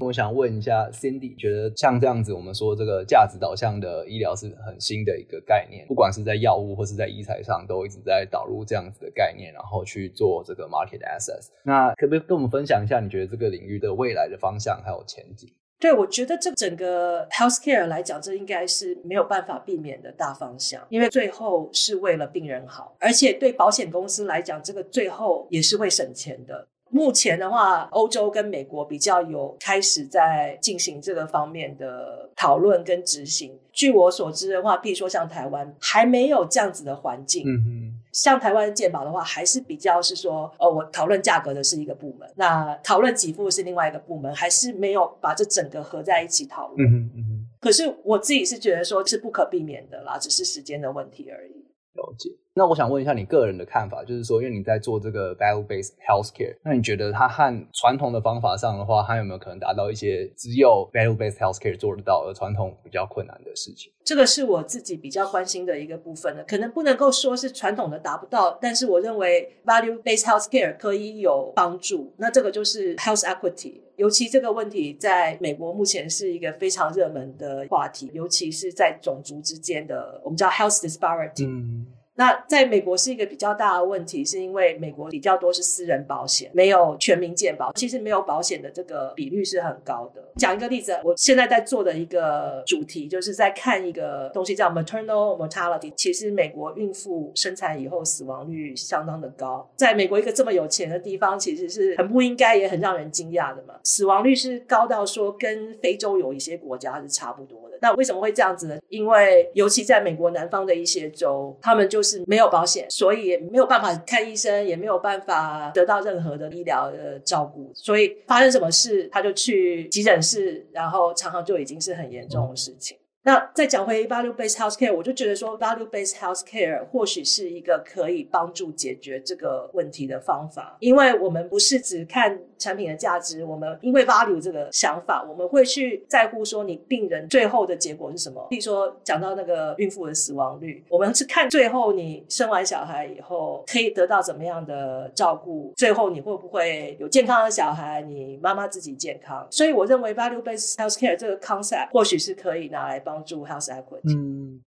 [0.00, 11.48] 我想问一下，Cindy，觉得像这样子，我们说这个价值导向的医疗是很新的一个概念，不管是在药物或是在医材上，都一直在导入这样子的概念，然后去做这个 market access。
[11.62, 15.52] 那可不可以跟我们分享一下，你觉得这个领域的未来的方向还有前景？
[15.78, 26.66] 对，我觉得这整个 healthcare 来讲，这应该是没有办法避免的大方向，因为最后是为了病人好，而且对保险公司来讲，这个最后也是会省钱的。
[26.96, 33.58] 目前的话，欧洲跟美国比较有开始在进行这个方面的讨论跟执行。
[33.70, 37.44] 据我所知的话，比如说像台湾还没有这样子的环境。
[37.46, 37.92] 嗯嗯。
[38.12, 46.80] 像台湾健保的话，还是比较是说，呃，我讨论价格的是一个部门，那讨论给付是另外一个部门，还是没有把这整个合在一起讨论。
[46.80, 47.46] 嗯哼嗯哼。
[47.60, 51.52] 可是我自己是觉得说是不可避免的啦，只是时间的问题而已。
[51.92, 52.30] 了解。
[52.58, 63.92] 那我想问一下你个人的看法，就是说，因为你在做这个 value-based healthcare，那你觉得它和传统的方法上的话，它有没有可能达到一些只有 value-based healthcare 做得到，而传统比较困难的事情？
[64.02, 72.14] 这个是我自己比较关心的一个部分的，可能不能够说是传统的达不到，但是我认为 value-based healthcare 可以有帮助。
[72.16, 81.46] 那这个就是 health equity，尤其这个问题在美国目前是一个非常热门的话题，尤其是在种族之间的，我们叫 health disparity。
[81.46, 81.86] 嗯。
[82.16, 87.72] 那在美国是一个比较大的问题，是因为美国比较多是私人保险，没有全民健保。
[87.74, 90.22] 其实没有保险的这个比率是很高的。
[90.36, 95.92] 讲一个例子，我现在在做的一个主题，就是在看一个东西叫 maternal mortality。
[95.94, 103.74] 其实美国孕妇生产以后死亡率相当的高，在美国一个这么有钱的地方，其实是很不应该，也很让人惊讶的嘛。
[103.84, 107.78] 死亡率是高到说跟非洲有一些国家是差不多的。
[107.82, 108.78] 那为什么会这样子呢？
[108.88, 117.70] 因为尤其在美国南方的一些州，他们就是没有保险，所以也没有办法看医生，也没有办法得到任何的医疗的照顾。
[117.74, 122.96] 所以发生什么事，他就去急诊室，然后常常就已经是很严重的事情。
[123.26, 138.46] 那再讲回 value-based healthcare，我就觉得说 value-based healthcare 或许是一个可以帮助解决这个问题的方法，因为我们不是只看产品的价值，我们因为 value 这个想法，我们会去在乎说你病人最后的结果是什么。
[138.48, 149.44] 比如说讲到那个孕妇的死亡率，我们是看最后你生完小孩以后可以得到怎么样的照顾，最后你会不会有健康的小孩，你妈妈自己健康。
[149.50, 153.15] 所以我认为 value-based healthcare 这个 concept 或许是可以拿来帮。
[153.16, 154.65] 帮助 house equity。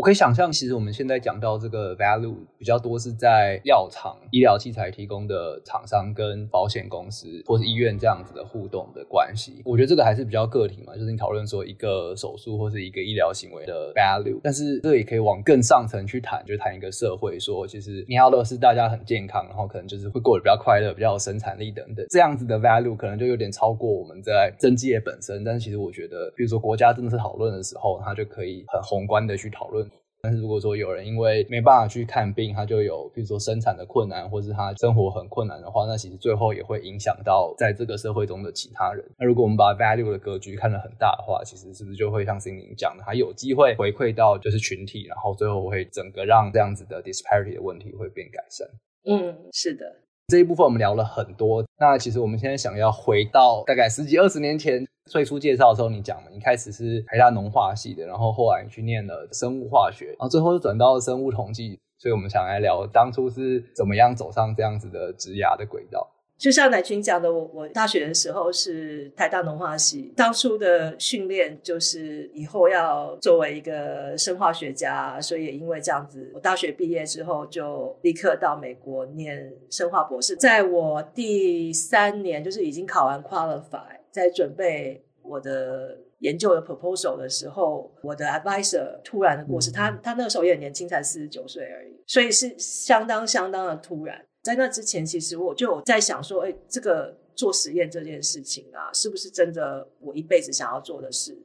[0.00, 9.60] 我可以想象，其实我们现在讲到这个 value 比较多是在药厂、医疗器材提供的厂商跟保险公司或是医院这样子的互动的关系。
[9.62, 14.40] 我觉得这个还是比较个体嘛，就是你讨论说一个手术或是一个医疗行为的 value。
[14.42, 22.06] 但是这也可以往更上层去谈，就谈一个社会，说其实你要的是大家很健康，然后可能就是会过得比较快乐、比较有生产力等等。
[22.08, 25.44] 这样子的 value 可能就有点超过我们在政绩业本身。
[25.44, 29.86] 但是其实我觉得，比如说国家真的是讨论的时候，它就可以很宏观的去讨论。
[30.22, 39.04] 但是如果说有人因为没办法去看病，他就有比如说生产的困难，或是他生活很困难的话，那其实最后也会影响到在这个社会中的其他人。
[39.18, 48.68] 那如果我们把 value 的格局看得很大的话，其实是不是就会像 Cindy 讲的，还有机会回馈到就是群体，然后最后会整个让这样子的 disparity 的问题会变改善？
[49.04, 49.84] 嗯，是的。
[50.28, 54.86] 这一部分我们聊了很多，那其实我们现在想要回到大概十几二十年前。
[55.10, 66.08] 最初介绍的时候，你讲了，你开始是台大农化系的，然后后来你去念了生物化学，然后最后就转到了生物统计，所以我们想来聊当初是怎么样走上这样子的职涯的轨道。
[66.38, 80.36] 就像乃群讲的，我我大学的时候是台大农化系，当初的训练就是以后要作为一个生化学家，所以也因为这样子，我大学毕业之后就立刻到美国念生化博士。
[80.36, 94.24] 在我第三年，就是已经考完 qualify，在准备我的研究的 proposal 的时候，我的 advisor 突然的过世，他他那个时候也很年轻，才四十九岁而已，所以是相当相当的突然。
[94.42, 101.36] 在那之前，其实我就有在想说，哎，这个做实验这件事情啊，是不是真的我一辈子想要做的事？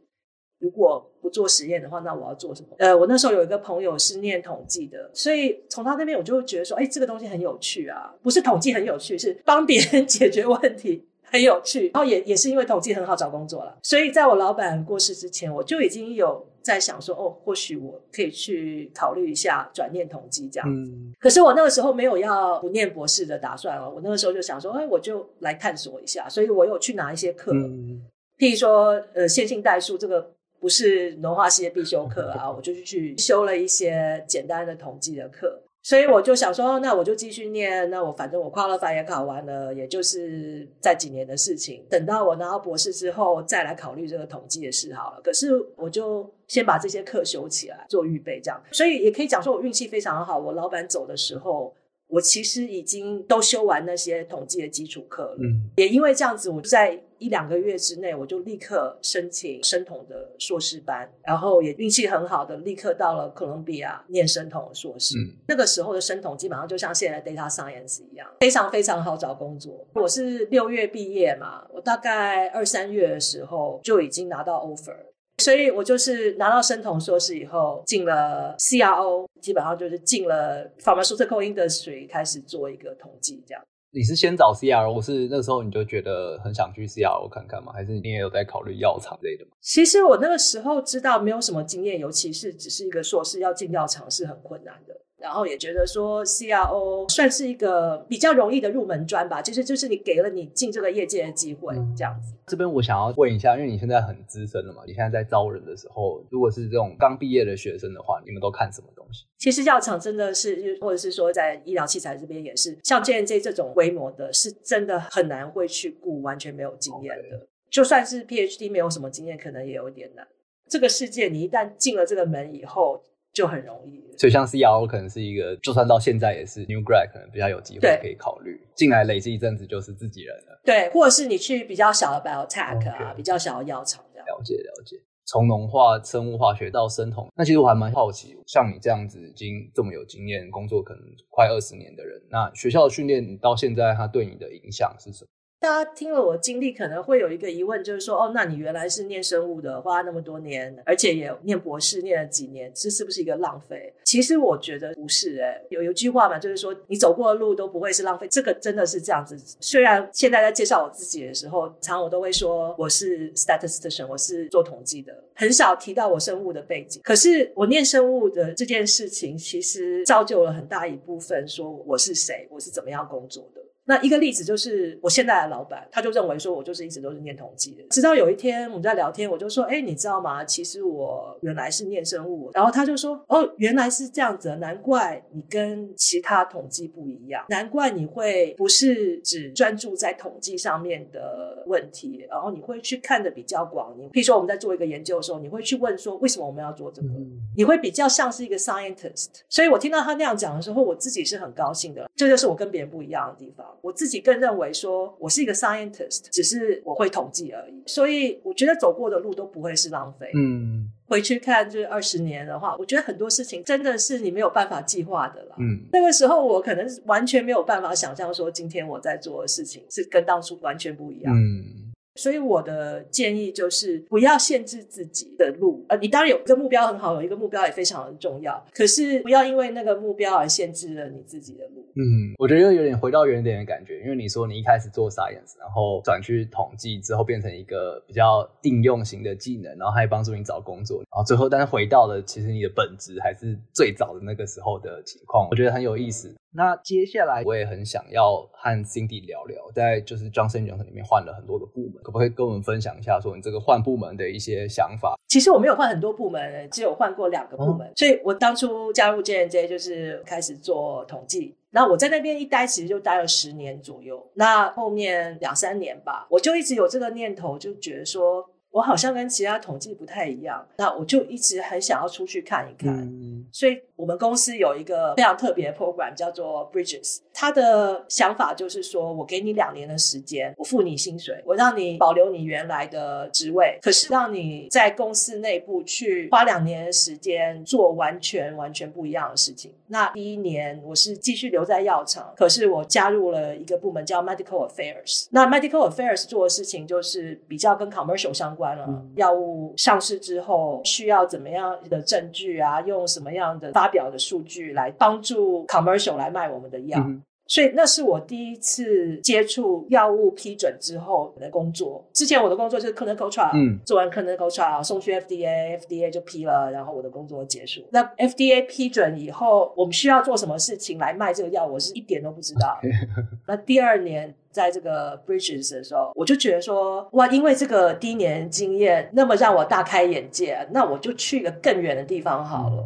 [0.60, 2.70] 如果不做实验的话，那我要做什么？
[2.80, 11.06] 呃，我那时候有一个朋友是念统计的，所以从他那边我就会觉得说，哎，这个东西很有趣啊，不是统计很有趣，是帮别人解决问题。
[11.26, 20.92] 很有趣，然后也也是因为统计很好找工作了，所以在我老板过世之前，我就已经有在想说，哦，或许我可以去考虑一下转念统计这样子。
[20.92, 21.14] 嗯。
[21.20, 28.02] 可是我那个时候没有要不念博士的打算哦，我那个时候就想说，哎，我就来探索一下，所以我有去拿一些课，嗯、
[28.38, 35.62] 譬如说，呃，线性代数这个不是农化系的必修课啊，我就去修了一些简单的统计的课。
[35.86, 37.88] 所以我就想说，那我就继续念。
[37.92, 41.86] 那我反正我跨了法也考完了，也就是在几年的事情。
[41.88, 45.22] 等到我拿到博士之后，再来考虑这个统计的事好了。
[45.24, 48.60] 可是我就先把这些课修起来，做预备，这样。
[48.72, 50.40] 所以也可以讲说，我运气非常好。
[50.40, 51.72] 我老板走的时候。
[52.16, 65.18] 我其实已经都修完那些统计的基础课了，嗯，也因为这样子，我在一两个月之内，我就立刻申请生统的硕士班，然后也运气很好的立刻到了哥伦比亚念生统的硕士。
[65.18, 69.86] 嗯，那个时候的生统基本上就像现在 data science 一样，非常非常好找工作。
[69.96, 74.96] 我是六月毕业嘛，我大概二三月的时候就已经拿到 offer。
[75.38, 83.62] 所以我就是拿到生酮硕士以后，进了 CRO，基本上就是进了 pharmaceutical industry，开始做一个统计这样。
[83.92, 87.72] 你是先找 CRO，是那时候你就觉得很想去 CRO 看看吗？
[87.74, 89.52] 还是你也有在考虑药厂类的吗？
[89.62, 94.94] 其实我那个时候知道没有什么经验，尤其是只是一个硕士要进药厂是很困难的。
[95.26, 102.36] 然后也觉得说 CRO 算是一个比较容易的入门砖吧，就是就是你给了你进这个业界的机会这样子。
[102.46, 109.26] 这边我想要问一下，因为你现在很资深了嘛，你现在在招人的时候，如果是这种刚毕业的学生的话，你们都看什么东西？
[109.40, 117.38] 其实药厂真的是，或者是说在医疗器材这边也是，像 J&J 这种规模的，是真的很难会去雇完全没有经验的。
[117.38, 117.48] Okay.
[117.72, 120.28] 就算是 PhD 没有什么经验，可能也有一点难。
[120.70, 123.02] 这个世界，你一旦进了这个门以后。
[123.36, 130.62] 就很容易，所以像 CRO 可能是一个，就算到现在也是 new grad，可能比较有机会可以考虑进来累积一阵子就是自己人了。
[130.64, 134.26] 对，或者是你去比较小的 biotech 啊.比较小的药厂这样。
[134.26, 145.28] 了解了解，从农化、生物化学到生酮，那其实我还蛮好奇，像你这样子已经这么有经验，工作可能快二十年的人，那学校的训练到现在，它对你的影响是什么？
[145.66, 153.92] 大家听了我经历，可能会有一个疑问，就是说，哦，那你原来是念生物的，花那么多年，而且也念博士，念了几年，这是不是一个浪费？
[154.04, 159.36] 其实我觉得不是，欸，诶，有有句话嘛，就是说，你走过的路都不会是浪费，这个真的是这样子。
[159.60, 167.02] 虽然现在在介绍我自己的时候，常我都会说我是 statistician，我是做统计的，很少提到我生物的背景。
[167.04, 173.62] 可是我念生物的这件事情，其实造就了很大一部分，说我是谁，我是怎么样工作的。
[173.88, 177.84] 那一个例子就是我现在的老板，他就认为说我就是一直都是念统计的。
[177.90, 180.44] 直到有一天我们在聊天，我就说：“哎，你知道吗？
[180.44, 193.96] 其实我原来是念生物。”然后他就说：“哦，原来是这样子，难怪你跟其他统计不一样，难怪你会不是只专注在统计上面的问题，然后你会去看的比较广。
[193.98, 197.08] 你譬如说我们在做一个研究的时候，你会去问说为什么我们要做这个？
[197.56, 199.30] 你会比较像是一个 scientist。
[199.48, 202.10] 所以我听到他那样讲的时候，我自己是很高兴的。
[202.16, 207.84] 这就是我跟别人不一样的地方。”我自己更认为说，我是一个 scientist，只是我会统计而已。
[207.86, 210.32] 所以我觉得走过的路都不会是浪费。
[210.36, 215.56] 嗯，回去看就是二十年的话，我觉得很多事情真的是你没有办法计划的了。
[215.60, 221.34] 嗯，那个时候我可能完全没有办法想象说，今天我在做的事情是跟当初完全不一样。
[221.34, 221.85] 嗯。
[222.16, 231.86] 所以我的建议就是不要限制自己的路，呃，你当然有一个目标很好，有一个目标也非常的重要，可是不要因为那个目标而限制了你自己的路。
[231.98, 246.34] 嗯，我觉得又有点回到原点的感觉，因为你说你一开始做 science，然后转去统计之后变成一个比较应用型的技能，然后还帮助你找工作，然后最后但是回到了其实你的本质还是最早的那个时候的情况，我觉得很有意思。
[246.56, 255.20] 那接下来我也很想要和 Cindy 聊聊，在就是 Johnson & Johnson 里面换了很多个部门，可不可以跟我们分享一下，说你这个换部门的一些想法？
[255.28, 257.86] 其实我没有换很多部门，只有换过两个部门。
[257.88, 261.54] 嗯、所以我当初加入 J&J 就是开始做统计。
[261.72, 264.26] 那我在那边一待，其实就待了十年左右。
[264.36, 268.50] 那后面两三年吧，我就一直有这个念头，就觉得说。
[268.76, 272.94] 我好像跟其他统计不太一样，那我就一直很想要出去看一看。
[272.94, 277.20] 嗯、所以，我们公司有一个非常特别的 program，叫做 Bridges。
[277.36, 289.74] 他的想法就是说，我给你两年的时间，我付你薪水，我让你保留你原来的职位，可是让你在公司内部去花两年的时间做完全完全不一样的事情。
[289.88, 295.28] 那第一年我是继续留在药厂，可是我加入了一个部门叫 Medical Affairs。
[295.30, 298.76] 那 Medical Affairs 做的事情就是比较跟 commercial 相关。
[298.76, 302.82] 了、药物上市之后需要怎么样的证据啊？
[302.82, 307.00] 用什么样的发表的数据来帮助 commercial 来卖我们的药？
[307.00, 312.04] 嗯、所以那是我第一次接触药物批准之后的工作。
[312.14, 317.86] 之前我的工作就是 clinical trial，嗯，做完 clinical trial 送去 FDA，FDA 就批了，然后我的工作结束。
[317.92, 321.66] 那 FDA 批准以后，我们需要做什么事情来卖这个药？
[321.66, 322.80] 我是一点都不知道。
[323.48, 324.34] 那第二年。
[324.56, 332.86] 在这个 Bridges 的时候，我就觉得说，哇，因为这个第一年经验，那么让我大开眼界，那我就去一个更远的地方好了。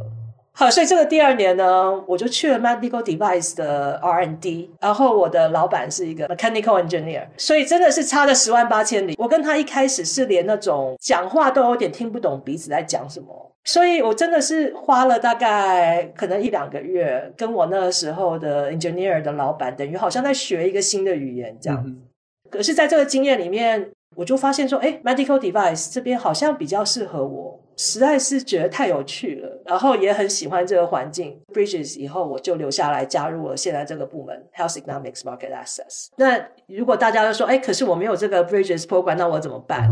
[0.60, 9.16] 好，所以这个第二年呢，我就去了 Medical Device 的 R&D，然后我的老板是一个 Mechanical Engineer，所以真的是差了十万八千里。
[9.18, 13.56] 我跟他一开始是连那种讲话都有点听不懂彼此在讲什么。
[13.64, 21.82] 所以我真的是花了大概可能一两个月，跟我那个时候的 engineer 的老板，等于好像在学一个新的语言这样。
[21.88, 22.02] 嗯、
[22.50, 31.40] 可是，在这个经验里面，我就发现说，哎，medical device 这边好像比较适合我，实在是觉得太有趣了，然后也很喜欢这个环境。
[31.54, 36.08] Bridges 以后，我就留下来加入了现在这个部门 Health Economics Market Access。
[36.18, 36.38] 那
[36.68, 39.90] 如果大家都说，哎，可是我没有这个 Bridges program，那我怎么办？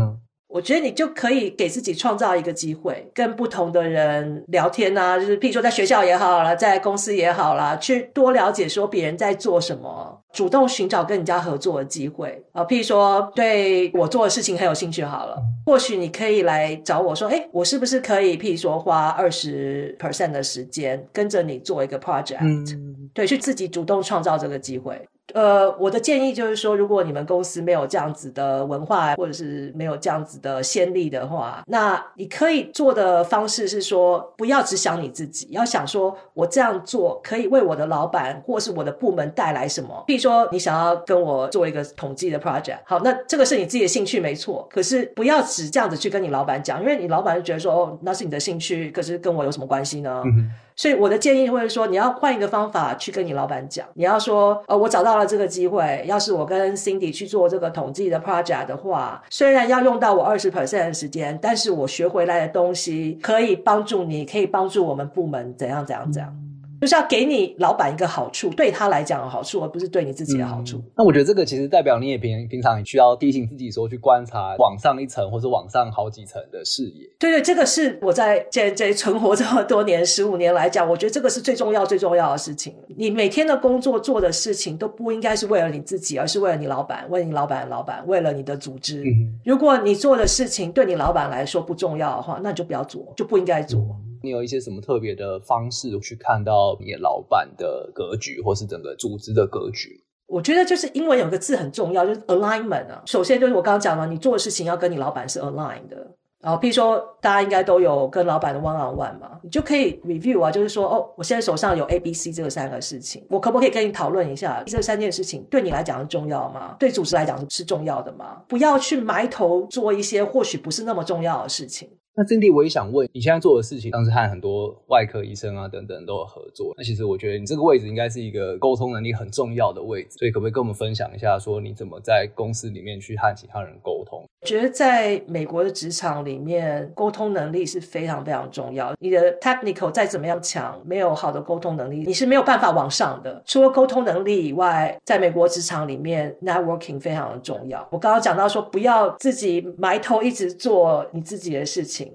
[0.48, 12.64] 我觉得你就可以给自己创造一个机会，跟不同的人聊天啊，就是譬如说在学校也好啦，在公司也好啦，去多了解说别人在做什么，主动寻找跟人家合作的机会啊。
[12.64, 15.36] 譬如说对我做的事情很有兴趣，好了，
[15.66, 22.38] 或许你可以来找我说，诶，我是不是可以譬如说花二十 percent 的时间跟着你做一个 project？
[22.40, 25.06] 嗯，对，去自己主动创造这个机会。
[25.34, 40.02] 呃，我的建议就是说，如果你们公司没有这样子的文化，或者是没有这样子的先例的话，那你可以做的方式是说，不要只想你自己，要想说我这样做可以为我的老板或是我的部门带来什么。
[40.06, 50.22] 比如说，你想要跟我做一个统计的 project，好，那这个是你自己的兴趣没错，可是不要只这样子去跟你老板讲，因为你老板就觉得说，哦，那是你的兴趣，可是跟我有什么关系呢？
[50.24, 53.84] 嗯所以我的建议会是说，你要换一个方法去跟你老板讲。
[53.94, 66.32] 你要说，呃，我找到了这个机会，要是我跟 Cindy 去做这个统计的 project 的话，虽然要用到我二十 percent 的时间，但是我学回来的东西可以帮助你，可以帮助我们部门怎样怎样怎样。
[66.80, 70.78] 就是要给你老板一个好处，对他来讲的好处，而不是对你自己的好处。
[70.78, 77.08] 嗯、那我觉得这个其实代表你也平平常你需要提醒自己说，去观察往上一层或者往上好几层的视野。
[77.18, 82.74] 对对，这个是我在这这存活这么多年十五年来讲，我觉得这个是最重要最重要的事情。
[82.96, 89.02] 你每天的工作做的事情都不应该是为了你自己，而是为了你老板，为你老板的老板，为了你的组织。
[89.02, 93.80] 嗯、如果你做的事情对你老板来说不重要的话，那你就不要做，就不应该做。
[93.80, 100.02] 嗯你有一些什么特别的方式去看到你的老板的格局，或是整个组织的格局？
[100.26, 103.02] 我觉得就是英文有个字很重要，就是 alignment 啊。
[103.06, 106.14] 首先就是我刚刚讲了，你做的事情要跟你老板是 align 的。
[106.40, 116.76] 然后，譬如说大家应该都有跟老板的 one on one 嘛，你就可以 review 啊，就是说哦，我现在手上有 A、B、C 这个三个事情，我可不可以跟你讨论一下这三件事情对你来讲重要吗？
[116.78, 118.40] 对组织来讲是重要的吗？
[118.46, 121.90] 不要去埋头做一些或许不是那么重要的事情。
[122.18, 126.74] 那阵地我也想问，你现在做的事情，当时和很多外科医生啊等等都有合作。
[126.76, 134.24] 那其实我觉得你这个位置应该是一个沟通能力很重要的位置，所以可不可以跟我们分享一下，说你怎么在公司里面去和其他人沟通？
[134.40, 138.92] 我觉得在美国的职场里面，沟通能力是非常非常重要。
[138.98, 143.40] 你的 technical 再怎么样强，没有好的沟通能力，你是没有办法往上的。
[143.46, 147.86] 除了沟通能力以外，在美国职场里面，networking 非常的重要。
[147.92, 152.07] 我刚刚讲到说，不要自己埋头一直做你自己的事情。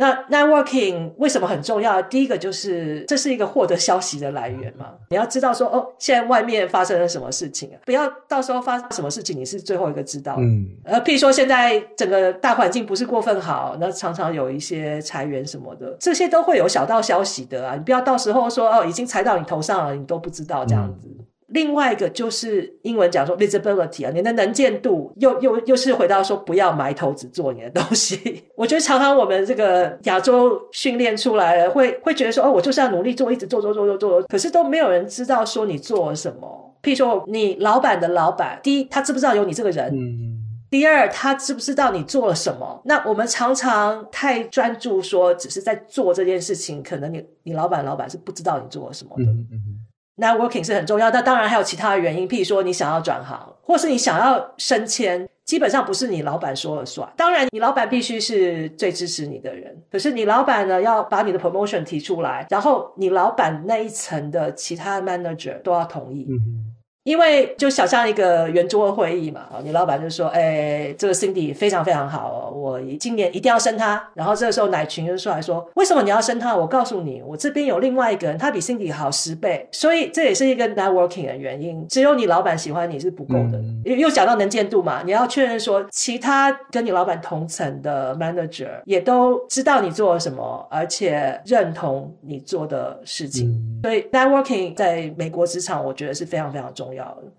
[0.00, 2.00] 那 networking 为什么很重要？
[2.00, 4.94] 第一个就是这是一个获得消息的来源嘛。
[5.10, 7.76] 你要知道说，哦，现在外面发生了什么事情啊？
[7.84, 10.36] 不要到时候发生什么事情，你是最后一个知道。
[10.38, 10.66] 嗯。
[10.84, 17.74] 呃，譬如说现在整个大环境不是过分好，那常常有一些裁员什么的，这些都会有小道消息的啊。
[17.74, 21.06] 你不要到时候说，哦，已经裁到你头上了，你都不知道这样子。
[21.06, 28.44] 嗯另外一个就是英文讲说 visibility 啊，你的能见度又又又是回到说不要埋头只做你的东西。
[28.56, 36.76] 我觉得常常我们这个亚洲训练出来了，会会觉得说哦，我就是要努力做，一直做做做做做，可是都没有人知道说你做了什么。
[36.82, 39.92] 譬如说你老板的老板，第一他知不知道有你这个人？
[39.92, 40.38] 嗯。
[40.70, 42.80] 第二，他知不知道你做了什么？
[42.84, 49.24] 那我们常常太专注说只是在做这件事情，可能你你老板老板是不知道你做了什么的。
[49.24, 49.79] 嗯嗯
[50.20, 57.10] Networking 是很重要，但当然还有其他的原因，譬如说你想要转行，或是你想要升迁，基本上不是你老板说了算。
[57.16, 66.26] 当然，你老板必须是最支持你的人，可是你老板呢要把你的 promotion 提出来，然后你老板那一层的其他 manager 都要同意。
[66.28, 66.69] 嗯
[67.04, 76.54] 因为就想象一个圆桌会议嘛，你老板就说：“哎，这个 Cindy 非常非常好哦，我今年一定要升他。”然后这个时候奶群就出来说：“为什么你要升他？
[76.54, 81.88] 我告诉你，我这边有另外一个人，他比 Cindy 好十倍。”所以这也是一个 networking 的原因。
[81.88, 93.48] 只有你老板喜欢你是不够的，又、嗯、又讲到能见度嘛，你要确认说其他跟你老板同层的 manager 也都知道你做了什么，而且认同你做的事情。
[93.48, 96.89] 嗯、所以 networking 在美国职场，我觉得是非常非常重要。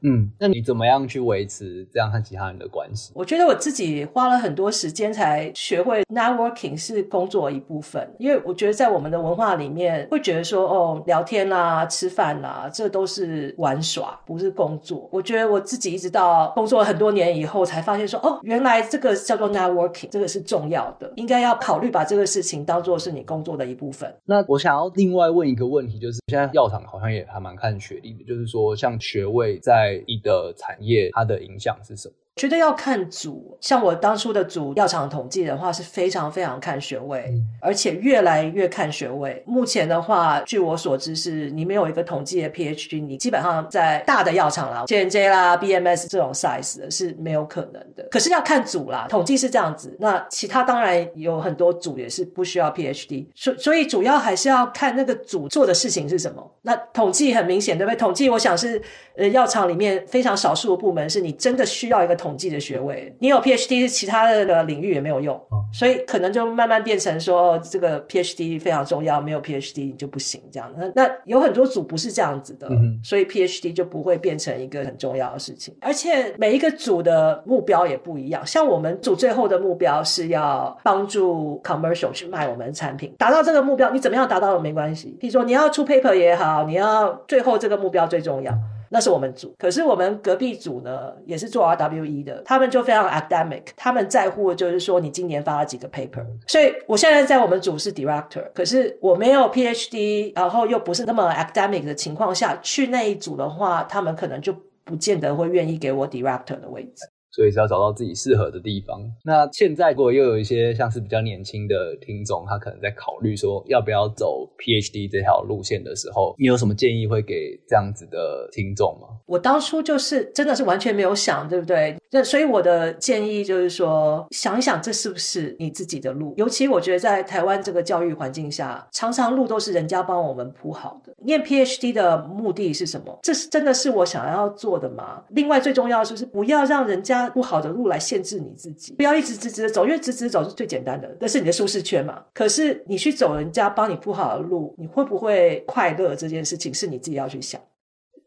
[0.02, 3.12] 嗯，那你怎么样去维持这样和其他人的关系？
[3.16, 15.10] 我觉得我自己花了很多时间才学会 networking 是工作的一部分，因为我觉得在我们的文化里面会觉得说，哦，聊天啦、吃饭啦，这都是玩耍，不是工作。
[15.12, 24.14] 我觉得我自己一直到工作很多年以后才发现说，哦，原来这个叫做 networking，这个是重要的，应该要考虑把这个事情当做是你工作的一部分。
[24.26, 29.41] 那我想要另外问一个问题，就是现在药厂好像也还蛮看学历的，就是说像学位。
[29.42, 32.14] 会在你的产业，它的影响是什么？
[32.38, 39.44] 觉得要看组，像我当初的组药厂统计的话，是非常非常看学位，嗯、而且越来越看学位。
[39.46, 48.08] 目前的话，据我所知，是你没有一个统计的 PhD，你基本上在大的药厂啦，J&J 啦、BMS 这种 size 的是没有可能的。
[48.10, 49.98] 可是要看组啦，统计是这样子。
[50.00, 56.50] 那其他当然有很多组也是不需要 PhD，所所以主要还是要看那个组做的事情是什么。
[56.62, 57.98] 那统计很明显，对不对？
[57.98, 58.82] 统计我想是
[59.18, 62.18] 呃药厂里面非常少数的部门，是你真的需要一个。
[62.22, 70.72] 统计的学位，你有 PhD，其他的领域也没有用，哦、所以可能就慢慢变成说，这个 PhD 非常重要，没有 PhD 你就不行这样。
[70.78, 72.70] 那那有很多组不是这样子的，
[73.04, 75.76] 所以 PhD 就不会变成一个很重要的事情。
[75.82, 85.18] 而且每一个组的目标也不一样，像我们组最后的目标是要帮助 commercial 去卖我们的产品，达到这个目标，你怎么样达到都没关系。
[85.20, 88.54] 比如说你要出 paper 也好，你要最后这个目标最重要。
[88.94, 96.26] 那是我们组，可是我们隔壁组呢，也是做 RWE 的，他们就非常 academic，他们在乎的就是说你今年发了几个 paper。
[96.46, 107.08] 所以我现在在我们组是 director，可是我没有 PhD，然后又不是那么 academic 的情况下去那一组的话，他们可能就不见得会愿意给我 director 的位置。
[107.32, 109.02] 所以是要找到自己适合的地方。
[109.24, 119.08] 那现在如果又有一些像是比较年轻的听众，他可能在考虑说要不要走 PhD 这条路线的时候，你有什么建议会给这样子的听众吗？
[119.26, 121.96] 我当初就是真的是完全没有想，对不对？
[122.12, 126.34] 那所以我的建议就是说，想一想这是不是你自己的路。
[126.38, 131.14] 尤其我觉得在台湾这个教育环境下，常常路都是人家帮我们铺好的。
[131.24, 133.18] 念 PhD 的目的是什么？
[133.24, 135.24] 这是真的是我想要做的吗？
[135.30, 137.22] 另外最重要的就是不要让人家。
[137.32, 142.22] 不好的路来限制你自己，不要一直直直的走，因为直直走是最简单的，那是你的舒适圈嘛。
[142.34, 146.14] 可是你去走人家帮你铺好的路，你会不会快乐？
[146.14, 147.62] 这件事情是你自己要去想。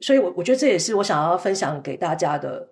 [0.01, 2.67] 所以我，我我觉得这也是我想要分享给大家的，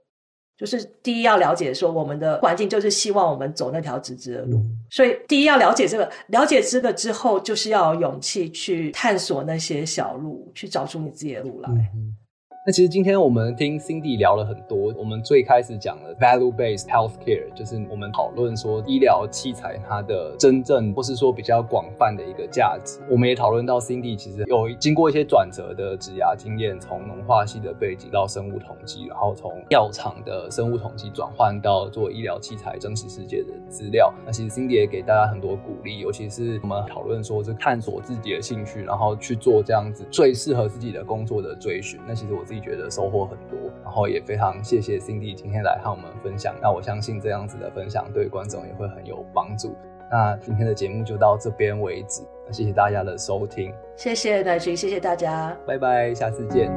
[0.62, 4.62] 就是第一要了解说，我们的环境就是希望我们走那条直直的路。
[4.88, 11.68] 所以，第一要了解这个，了解这个之后，就是要有勇气去探索那些小路，去找出你自己的路来。
[11.68, 12.16] 嗯
[12.64, 23.00] 那其实今天我们听 Cindy 聊了很多，我们最开始讲了 value-based healthcare，就是我们讨论说医疗器材它的真正或是说比较广泛的一个价值。
[23.10, 34.14] 我们也讨论到 Cindy 其实有经过一些转折的职涯经验，从农化系的背景到生物统计，然后从药厂的生物统计转换到做医疗器材真实世界的资料。
[34.24, 41.98] 那其实 Cindy 也给大家很多鼓励，尤其是我们讨论说是探索自己的兴趣，然后去做这样子最适合自己的工作的追寻。
[42.06, 42.44] 那其实我。
[42.52, 46.54] 自己觉得收获很多，然后也非常谢谢 Cindy 今天来和我们分享。
[46.60, 49.74] 那我相信这样子的分享对观众也会很有帮助。
[50.10, 56.70] 那今天的节目就到这边为止，那谢谢大家的收听，谢谢乃群，谢谢大家，拜拜，下次见。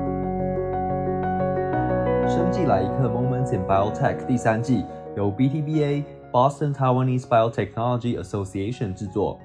[2.25, 4.85] 生计来一刻 Moments in Biotech 第三季
[5.17, 9.37] 由 BTBA Boston Taiwanese Biotechnology Association 制作，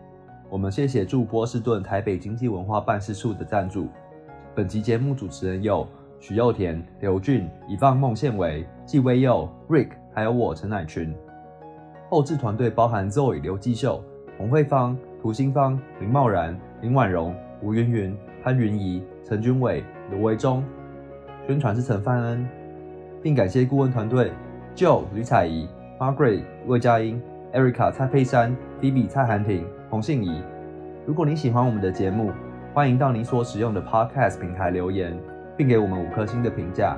[0.48, 3.88] 我们谢谢驻波士顿台北经济文化办事处的赞助。
[4.54, 5.84] 本集节目主持人有。
[6.20, 11.14] 许佑田、刘俊、以放孟宪维、纪威佑、Rick，还有我陈乃群。
[12.10, 14.04] 后制团队包含 Zoe、刘继秀、
[14.36, 20.62] 洪慧芳、涂新芳、林茂然、林婉容、吴云云、潘云怡、陈君伟、卢维忠。
[21.46, 22.46] 宣传是陈范恩，
[23.22, 24.30] 并感谢顾问团队
[24.76, 25.66] Joe、吕彩怡、
[25.98, 27.20] Margaret、魏佳音、
[27.54, 30.42] Erica、蔡佩珊、Phoebe、蔡涵婷、洪信怡。
[31.06, 32.30] 如果你喜欢我们的节目，
[32.74, 35.18] 欢迎到你所使用的 Podcast 平台留言，
[35.60, 36.96] 并给我们五颗星的评价。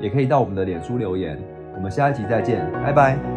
[0.00, 1.36] 也可以到我们的脸书留言。
[1.74, 3.35] 我们下一集再见，拜拜。